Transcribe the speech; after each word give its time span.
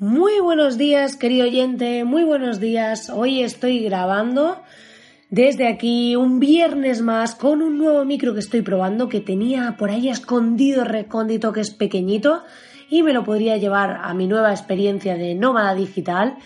Muy 0.00 0.40
buenos 0.40 0.76
días, 0.76 1.14
querido 1.14 1.46
oyente, 1.46 2.02
muy 2.02 2.24
buenos 2.24 2.58
días. 2.58 3.10
Hoy 3.10 3.44
estoy 3.44 3.78
grabando 3.84 4.60
desde 5.30 5.68
aquí 5.68 6.16
un 6.16 6.40
viernes 6.40 7.00
más 7.00 7.36
con 7.36 7.62
un 7.62 7.78
nuevo 7.78 8.04
micro 8.04 8.34
que 8.34 8.40
estoy 8.40 8.62
probando 8.62 9.08
que 9.08 9.20
tenía 9.20 9.76
por 9.78 9.90
ahí 9.90 10.08
escondido, 10.08 10.82
recóndito, 10.82 11.52
que 11.52 11.60
es 11.60 11.70
pequeñito 11.70 12.42
y 12.90 13.04
me 13.04 13.12
lo 13.12 13.22
podría 13.22 13.56
llevar 13.56 14.00
a 14.02 14.12
mi 14.14 14.26
nueva 14.26 14.50
experiencia 14.50 15.14
de 15.16 15.36
nómada 15.36 15.76
digital. 15.76 16.38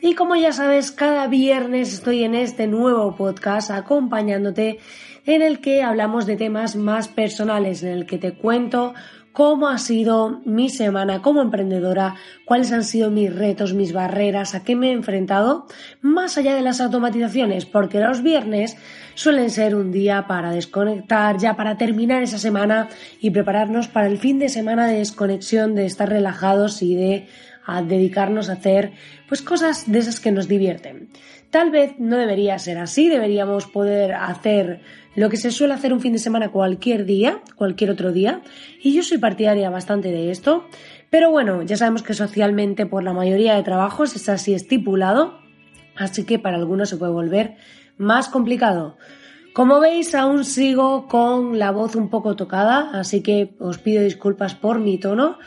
Y 0.00 0.14
como 0.14 0.34
ya 0.34 0.52
sabes, 0.52 0.90
cada 0.90 1.26
viernes 1.26 1.92
estoy 1.92 2.24
en 2.24 2.34
este 2.34 2.66
nuevo 2.66 3.14
podcast 3.14 3.70
acompañándote 3.70 4.78
en 5.26 5.42
el 5.42 5.60
que 5.60 5.82
hablamos 5.82 6.24
de 6.24 6.36
temas 6.36 6.76
más 6.76 7.08
personales, 7.08 7.82
en 7.82 7.90
el 7.90 8.06
que 8.06 8.16
te 8.16 8.32
cuento 8.32 8.94
cómo 9.36 9.68
ha 9.68 9.76
sido 9.76 10.40
mi 10.46 10.70
semana 10.70 11.20
como 11.20 11.42
emprendedora, 11.42 12.14
cuáles 12.46 12.72
han 12.72 12.84
sido 12.84 13.10
mis 13.10 13.30
retos, 13.36 13.74
mis 13.74 13.92
barreras, 13.92 14.54
a 14.54 14.64
qué 14.64 14.74
me 14.74 14.88
he 14.88 14.92
enfrentado, 14.92 15.66
más 16.00 16.38
allá 16.38 16.54
de 16.54 16.62
las 16.62 16.80
automatizaciones, 16.80 17.66
porque 17.66 18.00
los 18.00 18.22
viernes 18.22 18.78
suelen 19.14 19.50
ser 19.50 19.74
un 19.74 19.92
día 19.92 20.26
para 20.26 20.52
desconectar, 20.52 21.36
ya 21.36 21.54
para 21.54 21.76
terminar 21.76 22.22
esa 22.22 22.38
semana 22.38 22.88
y 23.20 23.28
prepararnos 23.28 23.88
para 23.88 24.06
el 24.06 24.16
fin 24.16 24.38
de 24.38 24.48
semana 24.48 24.86
de 24.86 25.00
desconexión, 25.00 25.74
de 25.74 25.84
estar 25.84 26.08
relajados 26.08 26.80
y 26.80 26.94
de 26.94 27.28
dedicarnos 27.86 28.48
a 28.48 28.54
hacer 28.54 28.92
pues 29.28 29.42
cosas 29.42 29.90
de 29.90 29.98
esas 29.98 30.20
que 30.20 30.32
nos 30.32 30.48
divierten. 30.48 31.08
Tal 31.50 31.70
vez 31.70 31.94
no 31.98 32.16
debería 32.16 32.58
ser 32.58 32.78
así, 32.78 33.08
deberíamos 33.08 33.66
poder 33.66 34.14
hacer 34.14 34.80
lo 35.14 35.30
que 35.30 35.36
se 35.36 35.50
suele 35.50 35.74
hacer 35.74 35.92
un 35.92 36.00
fin 36.00 36.12
de 36.12 36.18
semana 36.18 36.50
cualquier 36.50 37.06
día, 37.06 37.40
cualquier 37.56 37.90
otro 37.90 38.12
día, 38.12 38.42
y 38.82 38.94
yo 38.94 39.02
soy 39.02 39.18
partidaria 39.18 39.70
bastante 39.70 40.10
de 40.10 40.30
esto, 40.30 40.66
pero 41.10 41.30
bueno, 41.30 41.62
ya 41.62 41.76
sabemos 41.76 42.02
que 42.02 42.14
socialmente 42.14 42.84
por 42.84 43.02
la 43.02 43.12
mayoría 43.12 43.54
de 43.54 43.62
trabajos 43.62 44.14
es 44.14 44.28
así 44.28 44.52
estipulado, 44.52 45.38
así 45.96 46.24
que 46.24 46.38
para 46.38 46.56
algunos 46.56 46.90
se 46.90 46.96
puede 46.96 47.12
volver 47.12 47.56
más 47.96 48.28
complicado. 48.28 48.98
Como 49.54 49.80
veis, 49.80 50.14
aún 50.14 50.44
sigo 50.44 51.08
con 51.08 51.58
la 51.58 51.70
voz 51.70 51.96
un 51.96 52.10
poco 52.10 52.36
tocada, 52.36 52.90
así 52.92 53.22
que 53.22 53.54
os 53.58 53.78
pido 53.78 54.02
disculpas 54.02 54.54
por 54.54 54.80
mi 54.80 54.98
tono, 54.98 55.38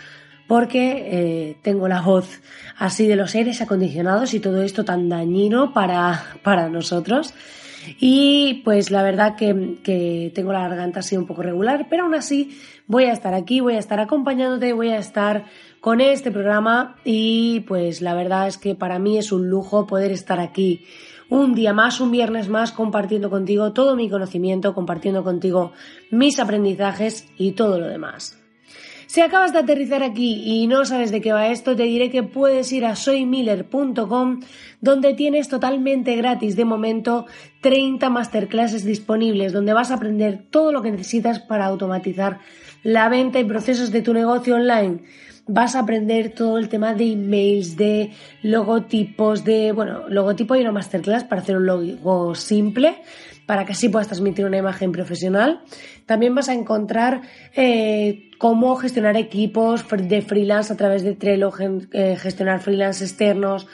porque 0.50 1.06
eh, 1.06 1.58
tengo 1.62 1.88
la 1.88 2.02
voz 2.02 2.42
así 2.76 3.06
de 3.06 3.16
los 3.16 3.36
aires 3.36 3.62
acondicionados 3.62 4.34
y 4.34 4.40
todo 4.40 4.64
esto 4.64 4.84
tan 4.84 5.08
dañino 5.08 5.74
para, 5.74 6.26
para 6.42 6.70
nosotros. 6.70 7.36
Y 8.00 8.64
pues 8.66 8.90
la 8.90 9.04
verdad 9.04 9.36
que, 9.36 10.32
tengo 10.34 10.52
la 10.52 10.68
garganta 10.68 11.02
así 11.02 11.16
un 11.16 11.28
poco 11.28 11.44
regular, 11.44 11.86
pero 11.88 12.06
aún 12.06 12.16
así 12.16 12.58
voy 12.88 13.04
a 13.04 13.14
estar 13.14 13.36
aquí, 13.36 13.60
voy 13.60 13.76
a 13.76 13.80
estar 13.80 14.00
acompañándote, 14.00 14.74
voy 14.74 14.90
a 14.90 14.98
estar 14.98 15.46
con 15.82 16.02
este 16.02 16.32
programa 16.32 16.96
y 17.06 17.60
pues 17.68 18.02
la 18.02 18.16
verdad 18.16 18.48
es 18.48 18.58
que 18.58 18.74
para 18.74 18.98
mí 18.98 19.20
es 19.20 19.32
un 19.32 19.52
lujo 19.52 19.86
poder 19.86 20.12
estar 20.12 20.40
aquí 20.40 20.84
un 21.30 21.54
día 21.54 21.74
más, 21.74 22.02
un 22.02 22.10
viernes 22.10 22.50
más, 22.50 22.72
compartiendo 22.72 23.30
contigo 23.30 23.72
todo 23.72 23.96
mi 23.96 24.10
conocimiento, 24.10 24.74
compartiendo 24.74 25.24
contigo 25.24 25.74
mis 26.10 26.40
aprendizajes 26.40 27.28
y 27.38 27.52
todo 27.52 27.80
lo 27.80 27.88
demás. 27.88 28.39
Si 29.10 29.22
acabas 29.22 29.54
de 29.54 29.58
aterrizar 29.58 30.04
aquí 30.04 30.44
y 30.46 30.68
no 30.68 30.86
sabes 30.86 31.10
de 31.10 31.20
qué 31.20 31.34
va 31.34 31.48
esto, 31.48 31.76
te 31.76 31.82
diré 31.82 32.12
que 32.12 32.22
puedes 32.22 32.72
ir 32.72 32.86
a 32.86 32.96
soymiller.com 32.96 34.42
donde 34.82 35.16
tienes 35.16 35.50
totalmente 35.50 36.16
gratis 36.16 36.56
de 36.56 36.64
momento 36.64 37.26
30 37.62 38.08
masterclasses 38.12 38.86
disponibles 38.86 39.52
donde 39.52 39.74
vas 39.74 39.90
a 39.90 39.96
aprender 39.96 40.46
todo 40.52 40.72
lo 40.72 40.84
que 40.84 40.92
necesitas 40.92 41.40
para 41.40 41.66
automatizar 41.66 42.38
la 42.84 43.10
venta 43.10 43.40
y 43.40 43.46
procesos 43.46 43.92
de 43.92 44.04
tu 44.04 44.14
negocio 44.14 44.54
online 44.54 45.00
vas 45.50 45.76
a 45.76 45.80
aprender 45.80 46.30
todo 46.30 46.60
el 46.60 46.70
tema 46.70 46.94
de 46.94 47.14
emails, 47.14 47.76
de 47.76 48.12
logotipos, 48.44 49.44
de, 49.44 49.72
bueno, 49.72 50.08
logotipo 50.08 50.56
y 50.56 50.62
una 50.62 50.72
masterclass 50.72 51.24
para 51.24 51.42
hacer 51.42 51.58
un 51.58 51.66
logo 51.66 52.36
simple, 52.36 53.02
para 53.48 53.66
que 53.66 53.72
así 53.72 53.90
puedas 53.90 54.08
transmitir 54.08 54.46
una 54.46 54.58
imagen 54.58 54.92
profesional. 54.92 55.62
También 56.06 56.36
vas 56.36 56.50
a 56.50 56.54
encontrar 56.54 57.22
eh, 57.56 58.30
cómo 58.38 58.76
gestionar 58.76 59.18
equipos 59.18 59.84
de 59.90 60.22
freelance 60.22 60.72
a 60.72 60.78
través 60.78 61.02
de 61.02 61.16
Trello, 61.16 61.52
eh, 61.94 62.16
gestionar 62.16 62.60
freelance 62.60 63.04
externos, 63.04 63.66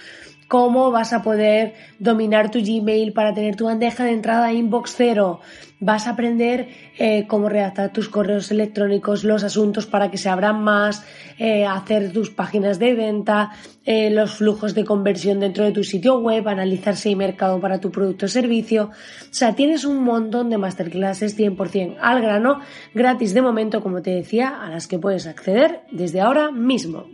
cómo 0.55 0.89
vas 0.89 1.11
a 1.11 1.21
poder 1.21 1.73
dominar 1.99 2.49
tu 2.49 2.59
Gmail 2.59 3.11
para 3.11 3.33
tener 3.33 3.57
tu 3.57 3.65
bandeja 3.65 4.05
de 4.05 4.11
entrada 4.11 4.53
inbox 4.53 4.93
cero. 4.95 5.41
Vas 5.81 6.07
a 6.07 6.11
aprender 6.11 6.69
eh, 6.97 7.25
cómo 7.27 7.49
redactar 7.49 7.91
tus 7.91 8.07
correos 8.07 8.51
electrónicos, 8.51 9.25
los 9.25 9.43
asuntos 9.43 9.85
para 9.85 10.09
que 10.09 10.17
se 10.17 10.29
abran 10.29 10.63
más, 10.63 11.03
eh, 11.39 11.65
hacer 11.65 12.13
tus 12.13 12.29
páginas 12.29 12.79
de 12.79 12.93
venta, 12.93 13.51
eh, 13.83 14.09
los 14.09 14.35
flujos 14.35 14.73
de 14.73 14.85
conversión 14.85 15.41
dentro 15.41 15.65
de 15.65 15.73
tu 15.73 15.83
sitio 15.83 16.19
web, 16.19 16.47
analizar 16.47 16.95
si 16.95 17.09
hay 17.09 17.17
mercado 17.17 17.59
para 17.59 17.81
tu 17.81 17.91
producto 17.91 18.27
o 18.27 18.29
servicio. 18.29 18.91
O 19.29 19.33
sea, 19.33 19.55
tienes 19.55 19.83
un 19.83 20.05
montón 20.05 20.49
de 20.49 20.57
masterclasses 20.57 21.37
100% 21.37 21.97
al 21.99 22.21
grano, 22.21 22.61
gratis 22.93 23.33
de 23.33 23.41
momento, 23.41 23.81
como 23.81 24.01
te 24.01 24.11
decía, 24.11 24.63
a 24.63 24.69
las 24.69 24.87
que 24.87 24.99
puedes 24.99 25.27
acceder 25.27 25.81
desde 25.91 26.21
ahora 26.21 26.49
mismo. 26.49 27.07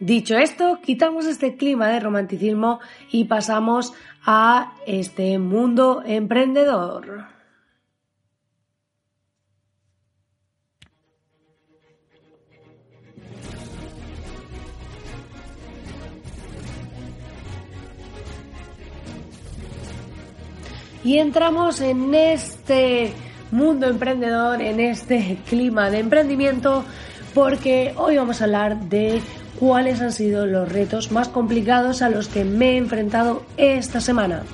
Dicho 0.00 0.36
esto, 0.36 0.80
quitamos 0.82 1.26
este 1.26 1.56
clima 1.56 1.88
de 1.88 2.00
romanticismo 2.00 2.80
y 3.10 3.24
pasamos 3.24 3.92
a 4.26 4.74
este 4.86 5.38
mundo 5.38 6.02
emprendedor. 6.04 7.26
Y 21.04 21.18
entramos 21.18 21.82
en 21.82 22.14
este 22.14 23.12
mundo 23.50 23.86
emprendedor, 23.86 24.62
en 24.62 24.80
este 24.80 25.38
clima 25.46 25.90
de 25.90 25.98
emprendimiento, 25.98 26.84
porque 27.34 27.92
hoy 27.96 28.16
vamos 28.16 28.40
a 28.40 28.44
hablar 28.44 28.88
de 28.88 29.20
cuáles 29.58 30.00
han 30.00 30.12
sido 30.12 30.46
los 30.46 30.70
retos 30.70 31.10
más 31.10 31.28
complicados 31.28 32.00
a 32.00 32.08
los 32.08 32.28
que 32.28 32.44
me 32.44 32.72
he 32.72 32.76
enfrentado 32.76 33.44
esta 33.56 34.00
semana. 34.00 34.44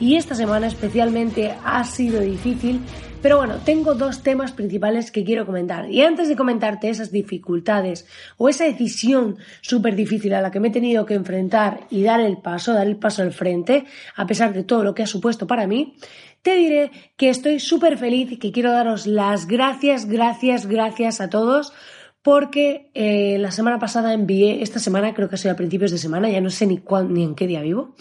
Y 0.00 0.16
esta 0.16 0.34
semana 0.34 0.66
especialmente 0.66 1.54
ha 1.64 1.84
sido 1.84 2.20
difícil, 2.20 2.80
pero 3.20 3.36
bueno, 3.36 3.58
tengo 3.64 3.94
dos 3.94 4.22
temas 4.22 4.50
principales 4.50 5.12
que 5.12 5.24
quiero 5.24 5.46
comentar. 5.46 5.90
Y 5.90 6.02
antes 6.02 6.28
de 6.28 6.34
comentarte 6.34 6.88
esas 6.88 7.12
dificultades 7.12 8.06
o 8.36 8.48
esa 8.48 8.64
decisión 8.64 9.36
súper 9.60 9.94
difícil 9.94 10.34
a 10.34 10.40
la 10.40 10.50
que 10.50 10.58
me 10.58 10.68
he 10.68 10.72
tenido 10.72 11.06
que 11.06 11.14
enfrentar 11.14 11.80
y 11.90 12.02
dar 12.02 12.20
el 12.20 12.38
paso, 12.38 12.72
dar 12.72 12.86
el 12.86 12.96
paso 12.96 13.22
al 13.22 13.32
frente, 13.32 13.84
a 14.16 14.26
pesar 14.26 14.52
de 14.54 14.64
todo 14.64 14.82
lo 14.82 14.94
que 14.94 15.04
ha 15.04 15.06
supuesto 15.06 15.46
para 15.46 15.66
mí, 15.66 15.94
te 16.40 16.56
diré 16.56 16.90
que 17.16 17.28
estoy 17.28 17.60
súper 17.60 17.96
feliz 17.96 18.32
y 18.32 18.38
que 18.38 18.50
quiero 18.50 18.72
daros 18.72 19.06
las 19.06 19.46
gracias, 19.46 20.06
gracias, 20.06 20.66
gracias 20.66 21.20
a 21.20 21.30
todos 21.30 21.72
porque 22.22 22.90
eh, 22.94 23.36
la 23.38 23.50
semana 23.50 23.78
pasada 23.78 24.14
envié, 24.14 24.62
esta 24.62 24.78
semana 24.78 25.12
creo 25.12 25.28
que 25.28 25.34
ha 25.34 25.38
sido 25.38 25.52
a 25.52 25.56
principios 25.56 25.90
de 25.90 25.98
semana, 25.98 26.30
ya 26.30 26.40
no 26.40 26.50
sé 26.50 26.66
ni, 26.66 26.78
cuándo, 26.78 27.12
ni 27.12 27.24
en 27.24 27.34
qué 27.34 27.46
día 27.46 27.60
vivo, 27.60 27.94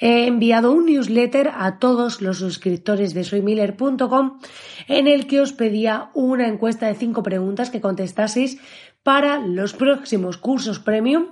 he 0.00 0.26
enviado 0.26 0.72
un 0.72 0.86
newsletter 0.86 1.52
a 1.54 1.78
todos 1.78 2.20
los 2.20 2.38
suscriptores 2.38 3.14
de 3.14 3.22
soymiller.com 3.22 4.40
en 4.88 5.06
el 5.06 5.26
que 5.26 5.40
os 5.40 5.52
pedía 5.52 6.10
una 6.14 6.48
encuesta 6.48 6.86
de 6.86 6.94
cinco 6.94 7.22
preguntas 7.22 7.70
que 7.70 7.80
contestaseis 7.80 8.58
para 9.02 9.38
los 9.38 9.72
próximos 9.74 10.36
cursos 10.36 10.80
premium. 10.80 11.28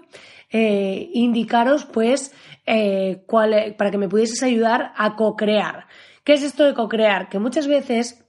Eh, 0.50 1.10
indicaros 1.12 1.84
pues 1.84 2.32
eh, 2.64 3.22
cuál, 3.26 3.74
para 3.76 3.90
que 3.90 3.98
me 3.98 4.08
pudieseis 4.08 4.42
ayudar 4.42 4.92
a 4.96 5.16
co-crear. 5.16 5.86
¿Qué 6.24 6.34
es 6.34 6.42
esto 6.42 6.64
de 6.64 6.74
co-crear? 6.74 7.28
Que 7.28 7.38
muchas 7.38 7.66
veces 7.66 8.24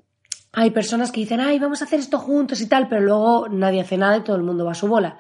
hay 0.52 0.72
personas 0.72 1.12
que 1.12 1.22
dicen, 1.22 1.40
ay, 1.40 1.60
vamos 1.60 1.82
a 1.82 1.86
hacer 1.86 2.00
esto 2.00 2.18
juntos 2.18 2.62
y 2.62 2.68
tal, 2.68 2.88
pero 2.88 3.02
luego 3.02 3.48
nadie 3.50 3.82
hace 3.82 3.98
nada 3.98 4.18
y 4.18 4.22
todo 4.22 4.36
el 4.36 4.44
mundo 4.44 4.66
va 4.66 4.72
a 4.72 4.76
su 4.76 4.88
bola 4.88 5.18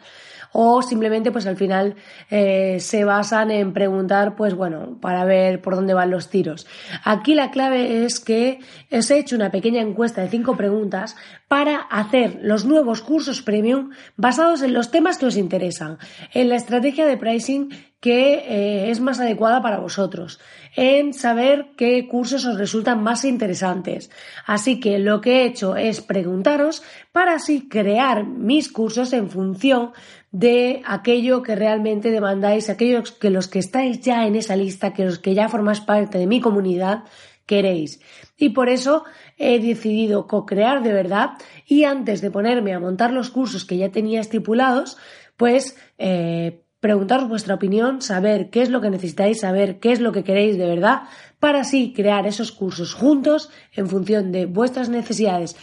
o 0.52 0.82
simplemente 0.82 1.32
pues 1.32 1.46
al 1.46 1.58
final 1.58 1.96
eh, 2.30 2.78
se 2.80 3.04
basan 3.04 3.52
en 3.52 3.74
preguntar 3.74 4.36
pues 4.36 4.54
bueno 4.56 4.98
para 5.02 5.26
ver 5.26 5.62
por 5.62 5.76
dónde 5.76 5.94
van 5.94 6.12
los 6.12 6.30
tiros. 6.30 6.68
Aquí 7.04 7.36
la 7.36 7.52
clave 7.52 8.06
es 8.06 8.20
que 8.20 8.60
os 8.92 9.10
he 9.12 9.20
hecho 9.20 9.36
una 9.36 9.52
pequeña 9.52 9.82
encuesta 9.82 10.22
de 10.22 10.30
cinco 10.30 10.58
preguntas 10.58 11.16
para 11.48 11.78
hacer 11.78 12.40
los 12.42 12.66
nuevos 12.66 13.02
cursos 13.02 13.42
premium 13.42 13.92
basados 14.16 14.62
en 14.62 14.74
los 14.74 14.92
temas 14.92 15.18
que 15.18 15.26
os 15.26 15.38
interesan, 15.38 15.98
en 16.34 16.50
la 16.50 16.56
estrategia 16.56 17.06
de 17.06 17.18
pricing 17.18 17.70
que 18.00 18.36
eh, 18.36 18.92
es 18.92 19.02
más 19.02 19.20
adecuada 19.20 19.62
para 19.62 19.80
vosotros, 19.80 20.40
en 20.76 21.14
saber 21.14 21.72
qué 21.76 22.08
cursos 22.08 22.46
os 22.46 22.58
resultan 22.58 23.04
más 23.04 23.26
interesantes. 23.26 24.10
Así 24.46 24.80
que 24.80 25.00
lo 25.00 25.20
que 25.20 25.42
he 25.42 25.46
hecho 25.46 25.76
es 25.76 26.00
preguntaros 26.00 26.82
para 27.12 27.34
así 27.34 27.68
crear 27.68 28.26
mis 28.26 28.72
cursos 28.72 29.12
en 29.12 29.30
función 29.30 29.92
de 30.32 30.82
aquello 30.86 31.42
que 31.42 31.56
realmente 31.56 32.12
demandáis, 32.12 32.70
aquellos 32.70 33.12
que 33.12 33.30
los 33.30 33.48
que 33.48 33.60
estáis 33.60 34.02
ya 34.02 34.28
en 34.28 34.36
esa 34.36 34.56
lista, 34.56 34.94
que 34.94 35.06
los 35.06 35.20
que 35.20 35.34
ya 35.34 35.50
formáis 35.50 35.82
parte 35.82 36.18
de 36.18 36.28
mi 36.28 36.40
comunidad, 36.40 37.04
queréis. 37.46 38.00
Y 38.38 38.50
por 38.50 38.70
eso 38.70 39.06
he 39.38 39.60
decidido 39.60 40.28
co-crear 40.28 40.84
de 40.84 40.94
verdad 40.94 41.32
y 41.66 41.84
antes 41.84 42.22
de 42.22 42.30
ponerme 42.30 42.74
a 42.74 42.80
montar 42.80 43.12
los 43.12 43.32
cursos 43.32 43.66
que 43.66 43.78
ya 43.78 43.90
tenía 43.90 44.22
estipulados, 44.22 44.98
pues 45.36 45.76
eh, 45.98 46.62
preguntaros 46.80 47.28
vuestra 47.28 47.56
opinión, 47.56 48.02
saber 48.02 48.50
qué 48.50 48.62
es 48.62 48.70
lo 48.70 48.82
que 48.82 48.90
necesitáis, 48.90 49.42
saber 49.42 49.80
qué 49.80 49.92
es 49.92 50.00
lo 50.00 50.12
que 50.12 50.24
queréis 50.24 50.58
de 50.58 50.66
verdad, 50.66 51.02
para 51.40 51.62
así 51.62 51.94
crear 51.94 52.26
esos 52.28 52.52
cursos 52.52 52.94
juntos 52.94 53.50
en 53.74 53.88
función 53.88 54.32
de 54.32 54.46
vuestras 54.46 54.90
necesidades. 54.90 55.56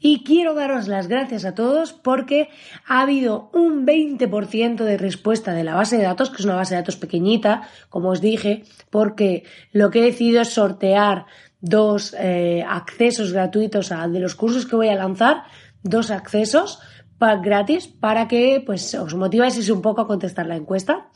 Y 0.00 0.22
quiero 0.22 0.54
daros 0.54 0.86
las 0.86 1.08
gracias 1.08 1.46
a 1.46 1.54
todos 1.54 1.94
porque 1.94 2.50
ha 2.86 3.00
habido 3.00 3.48
un 3.54 3.86
20% 3.86 4.84
de 4.84 4.98
respuesta 4.98 5.54
de 5.54 5.64
la 5.64 5.74
base 5.74 5.96
de 5.96 6.02
datos, 6.02 6.28
que 6.28 6.36
es 6.36 6.44
una 6.44 6.56
base 6.56 6.74
de 6.74 6.82
datos 6.82 6.96
pequeñita, 6.96 7.62
como 7.88 8.10
os 8.10 8.20
dije, 8.20 8.64
porque 8.90 9.44
lo 9.72 9.90
que 9.90 10.00
he 10.00 10.02
decidido 10.02 10.42
es 10.42 10.50
sortear 10.50 11.24
dos 11.62 12.14
eh, 12.18 12.62
accesos 12.68 13.32
gratuitos 13.32 13.92
a, 13.92 14.06
de 14.06 14.20
los 14.20 14.34
cursos 14.34 14.66
que 14.66 14.76
voy 14.76 14.88
a 14.88 14.94
lanzar, 14.94 15.44
dos 15.82 16.10
accesos 16.10 16.80
gratis 17.42 17.86
para 17.88 18.28
que 18.28 18.62
pues 18.64 18.94
os 18.94 19.14
motiváis 19.14 19.70
un 19.70 19.82
poco 19.82 20.02
a 20.02 20.06
contestar 20.06 20.46
la 20.46 20.56
encuesta. 20.56 21.08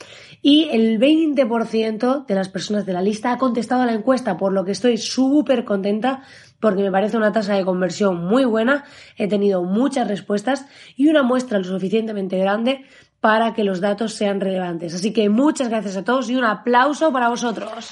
Y 0.42 0.68
el 0.70 0.98
20% 0.98 2.26
de 2.26 2.34
las 2.34 2.48
personas 2.48 2.86
de 2.86 2.92
la 2.92 3.02
lista 3.02 3.32
ha 3.32 3.38
contestado 3.38 3.82
a 3.82 3.86
la 3.86 3.92
encuesta 3.92 4.36
por 4.36 4.52
lo 4.52 4.64
que 4.64 4.72
estoy 4.72 4.96
súper 4.96 5.64
contenta 5.64 6.22
porque 6.60 6.82
me 6.82 6.90
parece 6.90 7.16
una 7.16 7.32
tasa 7.32 7.54
de 7.54 7.64
conversión 7.64 8.24
muy 8.24 8.44
buena. 8.44 8.84
He 9.16 9.28
tenido 9.28 9.62
muchas 9.62 10.08
respuestas 10.08 10.66
y 10.96 11.08
una 11.08 11.22
muestra 11.22 11.58
lo 11.58 11.64
suficientemente 11.64 12.38
grande 12.38 12.84
para 13.20 13.52
que 13.54 13.64
los 13.64 13.80
datos 13.80 14.14
sean 14.14 14.40
relevantes. 14.40 14.94
Así 14.94 15.12
que 15.12 15.28
muchas 15.28 15.68
gracias 15.68 15.96
a 15.96 16.04
todos 16.04 16.30
y 16.30 16.36
un 16.36 16.44
aplauso 16.44 17.12
para 17.12 17.28
vosotros. 17.28 17.90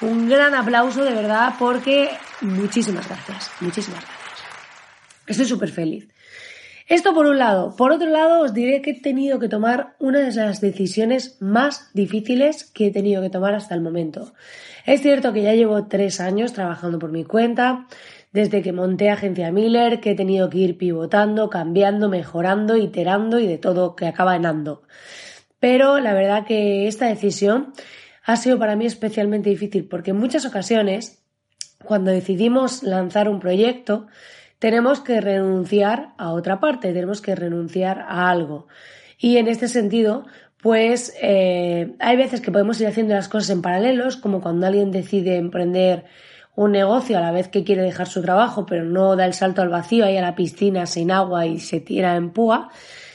Un 0.00 0.28
gran 0.28 0.54
aplauso 0.54 1.04
de 1.04 1.14
verdad 1.14 1.54
porque 1.58 2.10
muchísimas 2.40 3.08
gracias 3.08 3.50
muchísimas 3.60 4.00
gracias. 4.00 4.22
Estoy 5.26 5.46
súper 5.46 5.70
feliz 5.70 6.08
esto 6.94 7.14
por 7.14 7.24
un 7.24 7.38
lado. 7.38 7.74
Por 7.74 7.90
otro 7.90 8.10
lado, 8.10 8.42
os 8.42 8.52
diré 8.52 8.82
que 8.82 8.90
he 8.90 9.00
tenido 9.00 9.38
que 9.38 9.48
tomar 9.48 9.94
una 9.98 10.20
de 10.20 10.30
las 10.30 10.60
decisiones 10.60 11.40
más 11.40 11.88
difíciles 11.94 12.64
que 12.64 12.88
he 12.88 12.90
tenido 12.90 13.22
que 13.22 13.30
tomar 13.30 13.54
hasta 13.54 13.74
el 13.74 13.80
momento. 13.80 14.34
Es 14.84 15.00
cierto 15.00 15.32
que 15.32 15.40
ya 15.40 15.54
llevo 15.54 15.86
tres 15.86 16.20
años 16.20 16.52
trabajando 16.52 16.98
por 16.98 17.10
mi 17.10 17.24
cuenta, 17.24 17.86
desde 18.32 18.60
que 18.60 18.72
monté 18.72 19.08
Agencia 19.08 19.50
Miller, 19.50 20.00
que 20.00 20.10
he 20.10 20.14
tenido 20.14 20.50
que 20.50 20.58
ir 20.58 20.76
pivotando, 20.76 21.48
cambiando, 21.48 22.10
mejorando, 22.10 22.76
iterando 22.76 23.40
y 23.40 23.46
de 23.46 23.56
todo 23.56 23.96
que 23.96 24.06
acaba 24.06 24.36
en 24.36 24.44
ando. 24.44 24.82
Pero 25.60 25.98
la 25.98 26.12
verdad 26.12 26.44
que 26.44 26.88
esta 26.88 27.06
decisión 27.06 27.72
ha 28.22 28.36
sido 28.36 28.58
para 28.58 28.76
mí 28.76 28.84
especialmente 28.84 29.48
difícil 29.48 29.88
porque 29.88 30.10
en 30.10 30.18
muchas 30.18 30.44
ocasiones, 30.44 31.22
cuando 31.82 32.10
decidimos 32.10 32.82
lanzar 32.82 33.30
un 33.30 33.40
proyecto, 33.40 34.08
tenemos 34.62 35.00
que 35.00 35.20
renunciar 35.20 36.14
a 36.18 36.30
otra 36.30 36.60
parte, 36.60 36.92
tenemos 36.92 37.20
que 37.20 37.34
renunciar 37.34 37.98
a 37.98 38.30
algo. 38.30 38.68
Y 39.18 39.38
en 39.38 39.48
este 39.48 39.66
sentido, 39.66 40.24
pues 40.62 41.12
eh, 41.20 41.96
hay 41.98 42.16
veces 42.16 42.40
que 42.40 42.52
podemos 42.52 42.80
ir 42.80 42.86
haciendo 42.86 43.12
las 43.12 43.28
cosas 43.28 43.50
en 43.50 43.60
paralelos, 43.60 44.16
como 44.16 44.40
cuando 44.40 44.68
alguien 44.68 44.92
decide 44.92 45.36
emprender 45.36 46.04
un 46.54 46.70
negocio 46.70 47.18
a 47.18 47.20
la 47.20 47.32
vez 47.32 47.48
que 47.48 47.64
quiere 47.64 47.82
dejar 47.82 48.06
su 48.06 48.22
trabajo, 48.22 48.64
pero 48.64 48.84
no 48.84 49.16
da 49.16 49.24
el 49.24 49.34
salto 49.34 49.62
al 49.62 49.68
vacío 49.68 50.04
ahí 50.04 50.16
a 50.16 50.22
la 50.22 50.36
piscina 50.36 50.86
sin 50.86 51.10
agua 51.10 51.44
y 51.44 51.58
se 51.58 51.80
tira 51.80 52.14
en 52.14 52.30
púa, 52.30 52.70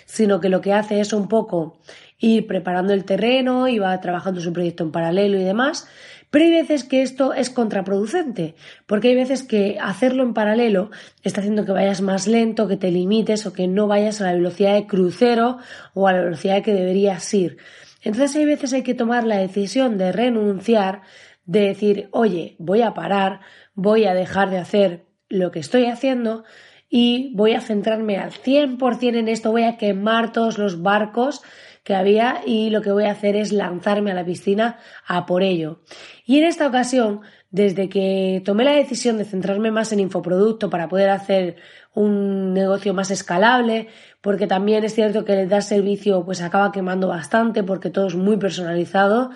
sino 0.06 0.42
que 0.42 0.50
lo 0.50 0.60
que 0.60 0.74
hace 0.74 1.00
es 1.00 1.14
un 1.14 1.30
poco 1.30 1.80
ir 2.20 2.46
preparando 2.46 2.92
el 2.92 3.06
terreno 3.06 3.70
y 3.70 3.80
va 3.80 4.02
trabajando 4.02 4.42
su 4.42 4.52
proyecto 4.52 4.84
en 4.84 4.92
paralelo 4.92 5.40
y 5.40 5.44
demás, 5.44 5.88
pero 6.30 6.46
hay 6.46 6.52
veces 6.52 6.84
que 6.84 7.02
esto 7.02 7.34
es 7.34 7.50
contraproducente, 7.50 8.56
porque 8.86 9.10
hay 9.10 9.16
veces 9.16 9.44
que 9.44 9.78
hacerlo 9.82 10.24
en 10.24 10.34
paralelo 10.34 10.92
está 11.24 11.40
haciendo 11.40 11.66
que 11.66 11.72
vayas 11.72 12.02
más 12.02 12.28
lento, 12.28 12.68
que 12.68 12.78
te 12.78 12.92
limites 12.92 13.46
o 13.46 13.54
que 13.54 13.68
no 13.68 13.88
vayas 13.88 14.20
a 14.20 14.26
la 14.26 14.34
velocidad 14.34 14.74
de 14.74 14.88
crucero 14.88 15.58
o 15.94 16.08
a 16.08 16.14
la 16.14 16.22
velocidad 16.22 16.64
que 16.64 16.74
deberías 16.74 17.34
ir. 17.34 17.58
Entonces 18.02 18.36
hay 18.36 18.46
veces 18.46 18.74
hay 18.74 18.84
que 18.84 18.94
tomar 18.94 19.26
la 19.26 19.38
decisión 19.38 19.98
de 19.98 20.12
renunciar, 20.12 21.02
de 21.46 21.62
decir, 21.62 22.10
oye, 22.12 22.56
voy 22.60 22.82
a 22.82 22.94
parar, 22.94 23.40
voy 23.74 24.06
a 24.06 24.14
dejar 24.14 24.50
de 24.50 24.58
hacer 24.58 25.06
lo 25.30 25.52
que 25.52 25.60
estoy 25.60 25.86
haciendo 25.86 26.44
y 26.90 27.34
voy 27.36 27.54
a 27.54 27.62
centrarme 27.62 28.18
al 28.18 28.32
100% 28.32 29.18
en 29.18 29.28
esto, 29.28 29.52
voy 29.52 29.64
a 29.64 29.78
quemar 29.78 30.32
todos 30.32 30.58
los 30.58 30.82
barcos 30.82 31.42
que 31.88 31.96
había 31.96 32.42
y 32.46 32.70
lo 32.70 32.82
que 32.82 32.92
voy 32.92 33.06
a 33.06 33.12
hacer 33.12 33.38
es 33.38 33.54
lanzarme 33.54 34.12
a 34.12 34.14
la 34.14 34.26
piscina 34.26 34.78
a 35.08 35.26
por 35.26 35.42
ello. 35.42 35.80
Y 36.26 36.38
en 36.38 36.44
esta 36.44 36.68
ocasión, 36.68 37.22
desde 37.50 37.88
que 37.88 38.42
tomé 38.44 38.66
la 38.66 38.74
decisión 38.74 39.18
de 39.18 39.24
centrarme 39.24 39.72
más 39.72 39.94
en 39.94 40.02
infoproducto 40.02 40.70
para 40.70 40.90
poder 40.90 41.10
hacer 41.10 41.56
un 41.94 42.54
negocio 42.54 42.94
más 42.94 43.10
escalable, 43.10 43.88
porque 44.20 44.48
también 44.48 44.84
es 44.84 44.96
cierto 44.96 45.24
que 45.24 45.44
el 45.44 45.48
dar 45.48 45.64
servicio 45.64 46.26
pues 46.26 46.42
acaba 46.42 46.74
quemando 46.74 47.08
bastante 47.08 47.64
porque 47.64 47.90
todo 47.90 48.08
es 48.08 48.16
muy 48.16 48.36
personalizado. 48.36 49.30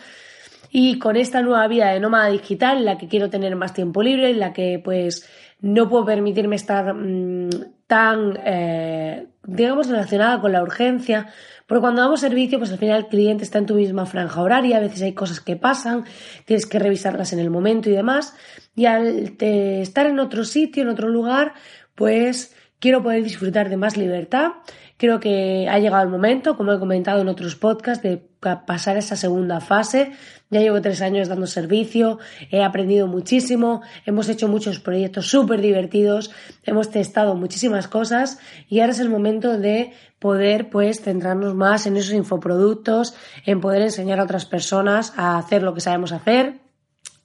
Y 0.69 0.99
con 0.99 1.15
esta 1.15 1.41
nueva 1.41 1.65
vida 1.69 1.91
de 1.93 2.01
nómada 2.01 2.27
digital, 2.27 2.79
en 2.79 2.85
la 2.85 2.97
que 2.97 3.07
quiero 3.07 3.29
tener 3.29 3.55
más 3.55 3.73
tiempo 3.73 4.03
libre, 4.03 4.29
en 4.29 4.39
la 4.41 4.51
que 4.51 4.81
pues 4.83 5.25
no 5.61 5.87
puedo 5.87 6.03
permitirme 6.03 6.57
estar 6.57 6.93
mm, 6.93 7.49
tan, 7.91 8.39
eh, 8.45 9.27
digamos, 9.43 9.89
relacionada 9.89 10.39
con 10.39 10.53
la 10.53 10.63
urgencia, 10.63 11.27
porque 11.67 11.81
cuando 11.81 12.01
damos 12.01 12.21
servicio, 12.21 12.57
pues 12.57 12.71
al 12.71 12.77
final 12.77 13.00
el 13.00 13.07
cliente 13.07 13.43
está 13.43 13.57
en 13.57 13.65
tu 13.65 13.75
misma 13.75 14.05
franja 14.05 14.41
horaria, 14.41 14.77
a 14.77 14.79
veces 14.79 15.01
hay 15.01 15.12
cosas 15.12 15.41
que 15.41 15.57
pasan, 15.57 16.05
tienes 16.45 16.65
que 16.65 16.79
revisarlas 16.79 17.33
en 17.33 17.39
el 17.39 17.50
momento 17.50 17.89
y 17.89 17.91
demás, 17.91 18.33
y 18.77 18.86
al 18.86 19.36
estar 19.41 20.05
en 20.05 20.19
otro 20.19 20.45
sitio, 20.45 20.83
en 20.83 20.88
otro 20.88 21.10
lugar, 21.10 21.51
pues 21.93 22.55
quiero 22.79 23.03
poder 23.03 23.25
disfrutar 23.25 23.67
de 23.67 23.75
más 23.75 23.98
libertad. 23.98 24.51
Creo 24.95 25.19
que 25.19 25.67
ha 25.69 25.77
llegado 25.77 26.03
el 26.03 26.10
momento, 26.10 26.55
como 26.55 26.71
he 26.71 26.79
comentado 26.79 27.19
en 27.19 27.27
otros 27.27 27.57
podcasts, 27.57 28.01
de 28.01 28.24
pasar 28.39 28.95
esa 28.95 29.17
segunda 29.17 29.60
fase. 29.60 30.13
Ya 30.51 30.60
llevo 30.60 30.81
tres 30.81 31.01
años 31.01 31.29
dando 31.29 31.48
servicio, 31.48 32.20
he 32.51 32.62
aprendido 32.62 33.08
muchísimo, 33.08 33.81
hemos 34.05 34.27
hecho 34.27 34.50
muchos 34.50 34.81
proyectos 34.81 35.27
súper 35.27 35.62
divertidos, 35.62 36.29
hemos 36.63 36.91
testado 36.91 37.36
muchísimas 37.36 37.88
cosas 37.88 38.38
y 38.67 38.81
ahora 38.81 38.91
es 38.91 39.00
el 39.00 39.10
momento 39.10 39.58
de 39.58 39.93
poder 40.20 40.70
pues 40.70 41.01
centrarnos 41.01 41.55
más 41.55 41.88
en 41.88 41.96
esos 41.96 42.13
infoproductos, 42.13 43.15
en 43.46 43.62
poder 43.62 43.81
enseñar 43.81 44.20
a 44.20 44.24
otras 44.24 44.46
personas 44.46 45.13
a 45.15 45.38
hacer 45.38 45.63
lo 45.63 45.74
que 45.74 45.79
sabemos 45.79 46.12
hacer 46.12 46.60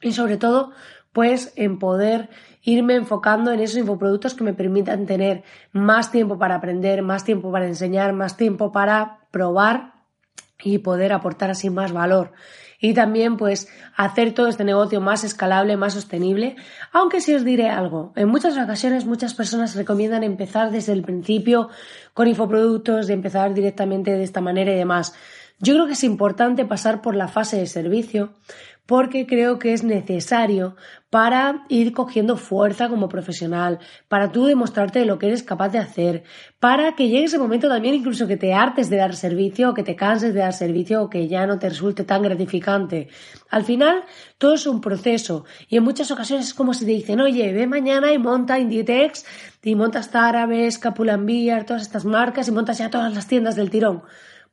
y 0.01 0.13
sobre 0.13 0.37
todo 0.37 0.71
pues 1.13 1.53
en 1.57 1.81
poder 1.81 2.29
irme 2.63 2.95
enfocando 2.95 3.51
en 3.51 3.59
esos 3.59 3.79
infoproductos 3.79 4.35
que 4.35 4.45
me 4.45 4.55
permitan 4.55 5.05
tener 5.05 5.43
más 5.73 6.13
tiempo 6.13 6.39
para 6.39 6.55
aprender, 6.55 7.03
más 7.03 7.25
tiempo 7.25 7.51
para 7.51 7.67
enseñar, 7.67 8.13
más 8.13 8.37
tiempo 8.37 8.71
para 8.71 9.27
probar 9.33 9.95
y 10.63 10.79
poder 10.79 11.13
aportar 11.13 11.51
así 11.51 11.71
más 11.71 11.93
valor. 11.93 12.33
Y 12.81 12.95
también 12.95 13.37
pues 13.37 13.69
hacer 13.97 14.33
todo 14.33 14.49
este 14.49 14.65
negocio 14.65 15.01
más 15.01 15.25
escalable, 15.25 15.77
más 15.77 15.95
sostenible. 15.95 16.57
Aunque 16.93 17.21
si 17.21 17.35
os 17.35 17.45
diré 17.45 17.71
algo, 17.71 18.13
en 18.17 18.29
muchas 18.29 18.57
ocasiones 18.59 19.07
muchas 19.07 19.35
personas 19.35 19.75
recomiendan 19.75 20.23
empezar 20.23 20.71
desde 20.71 20.93
el 20.93 21.03
principio 21.03 21.69
con 22.15 22.29
infoproductos, 22.29 23.07
de 23.07 23.15
empezar 23.15 23.55
directamente 23.55 24.13
de 24.13 24.23
esta 24.23 24.41
manera 24.41 24.73
y 24.73 24.77
demás. 24.77 25.15
Yo 25.59 25.75
creo 25.75 25.87
que 25.87 25.95
es 25.95 26.05
importante 26.05 26.67
pasar 26.67 27.01
por 27.01 27.15
la 27.17 27.29
fase 27.29 27.57
de 27.57 27.67
servicio 27.67 28.35
porque 28.87 29.27
creo 29.27 29.59
que 29.59 29.73
es 29.73 29.83
necesario 29.83 30.77
para 31.11 31.65
ir 31.69 31.93
cogiendo 31.93 32.37
fuerza 32.37 32.89
como 32.89 33.09
profesional, 33.09 33.79
para 34.09 34.33
tú 34.33 34.47
demostrarte 34.47 35.05
lo 35.05 35.19
que 35.19 35.29
eres 35.29 35.43
capaz 35.43 35.71
de 35.71 35.79
hacer, 35.79 36.25
para 36.61 36.95
que 36.95 37.09
llegue 37.09 37.25
ese 37.25 37.39
momento 37.39 37.69
también 37.69 37.95
incluso 37.95 38.27
que 38.27 38.37
te 38.37 38.55
hartes 38.55 38.91
de 38.91 38.97
dar 38.97 39.15
servicio 39.15 39.71
o 39.71 39.75
que 39.75 39.83
te 39.83 39.97
canses 39.97 40.35
de 40.35 40.41
dar 40.41 40.53
servicio 40.53 41.03
o 41.03 41.11
que 41.11 41.29
ya 41.29 41.47
no 41.47 41.59
te 41.59 41.69
resulte 41.69 42.05
tan 42.05 42.23
gratificante. 42.23 43.09
Al 43.51 43.65
final, 43.65 44.05
todo 44.39 44.55
es 44.55 44.67
un 44.67 44.81
proceso 44.81 45.45
y 45.69 45.77
en 45.77 45.85
muchas 45.85 46.11
ocasiones 46.11 46.47
es 46.47 46.55
como 46.55 46.75
si 46.75 46.85
te 46.85 46.93
dicen, 46.93 47.21
oye, 47.21 47.53
ve 47.53 47.67
mañana 47.67 48.13
y 48.13 48.19
monta 48.19 48.59
Inditex 48.59 49.25
y 49.63 49.75
montas 49.75 50.15
Árabes, 50.15 50.79
Capulambiar, 50.79 51.65
todas 51.65 51.83
estas 51.83 52.05
marcas 52.05 52.47
y 52.49 52.53
montas 52.53 52.79
ya 52.79 52.91
todas 52.91 53.13
las 53.15 53.27
tiendas 53.27 53.57
del 53.57 53.71
tirón. 53.71 54.03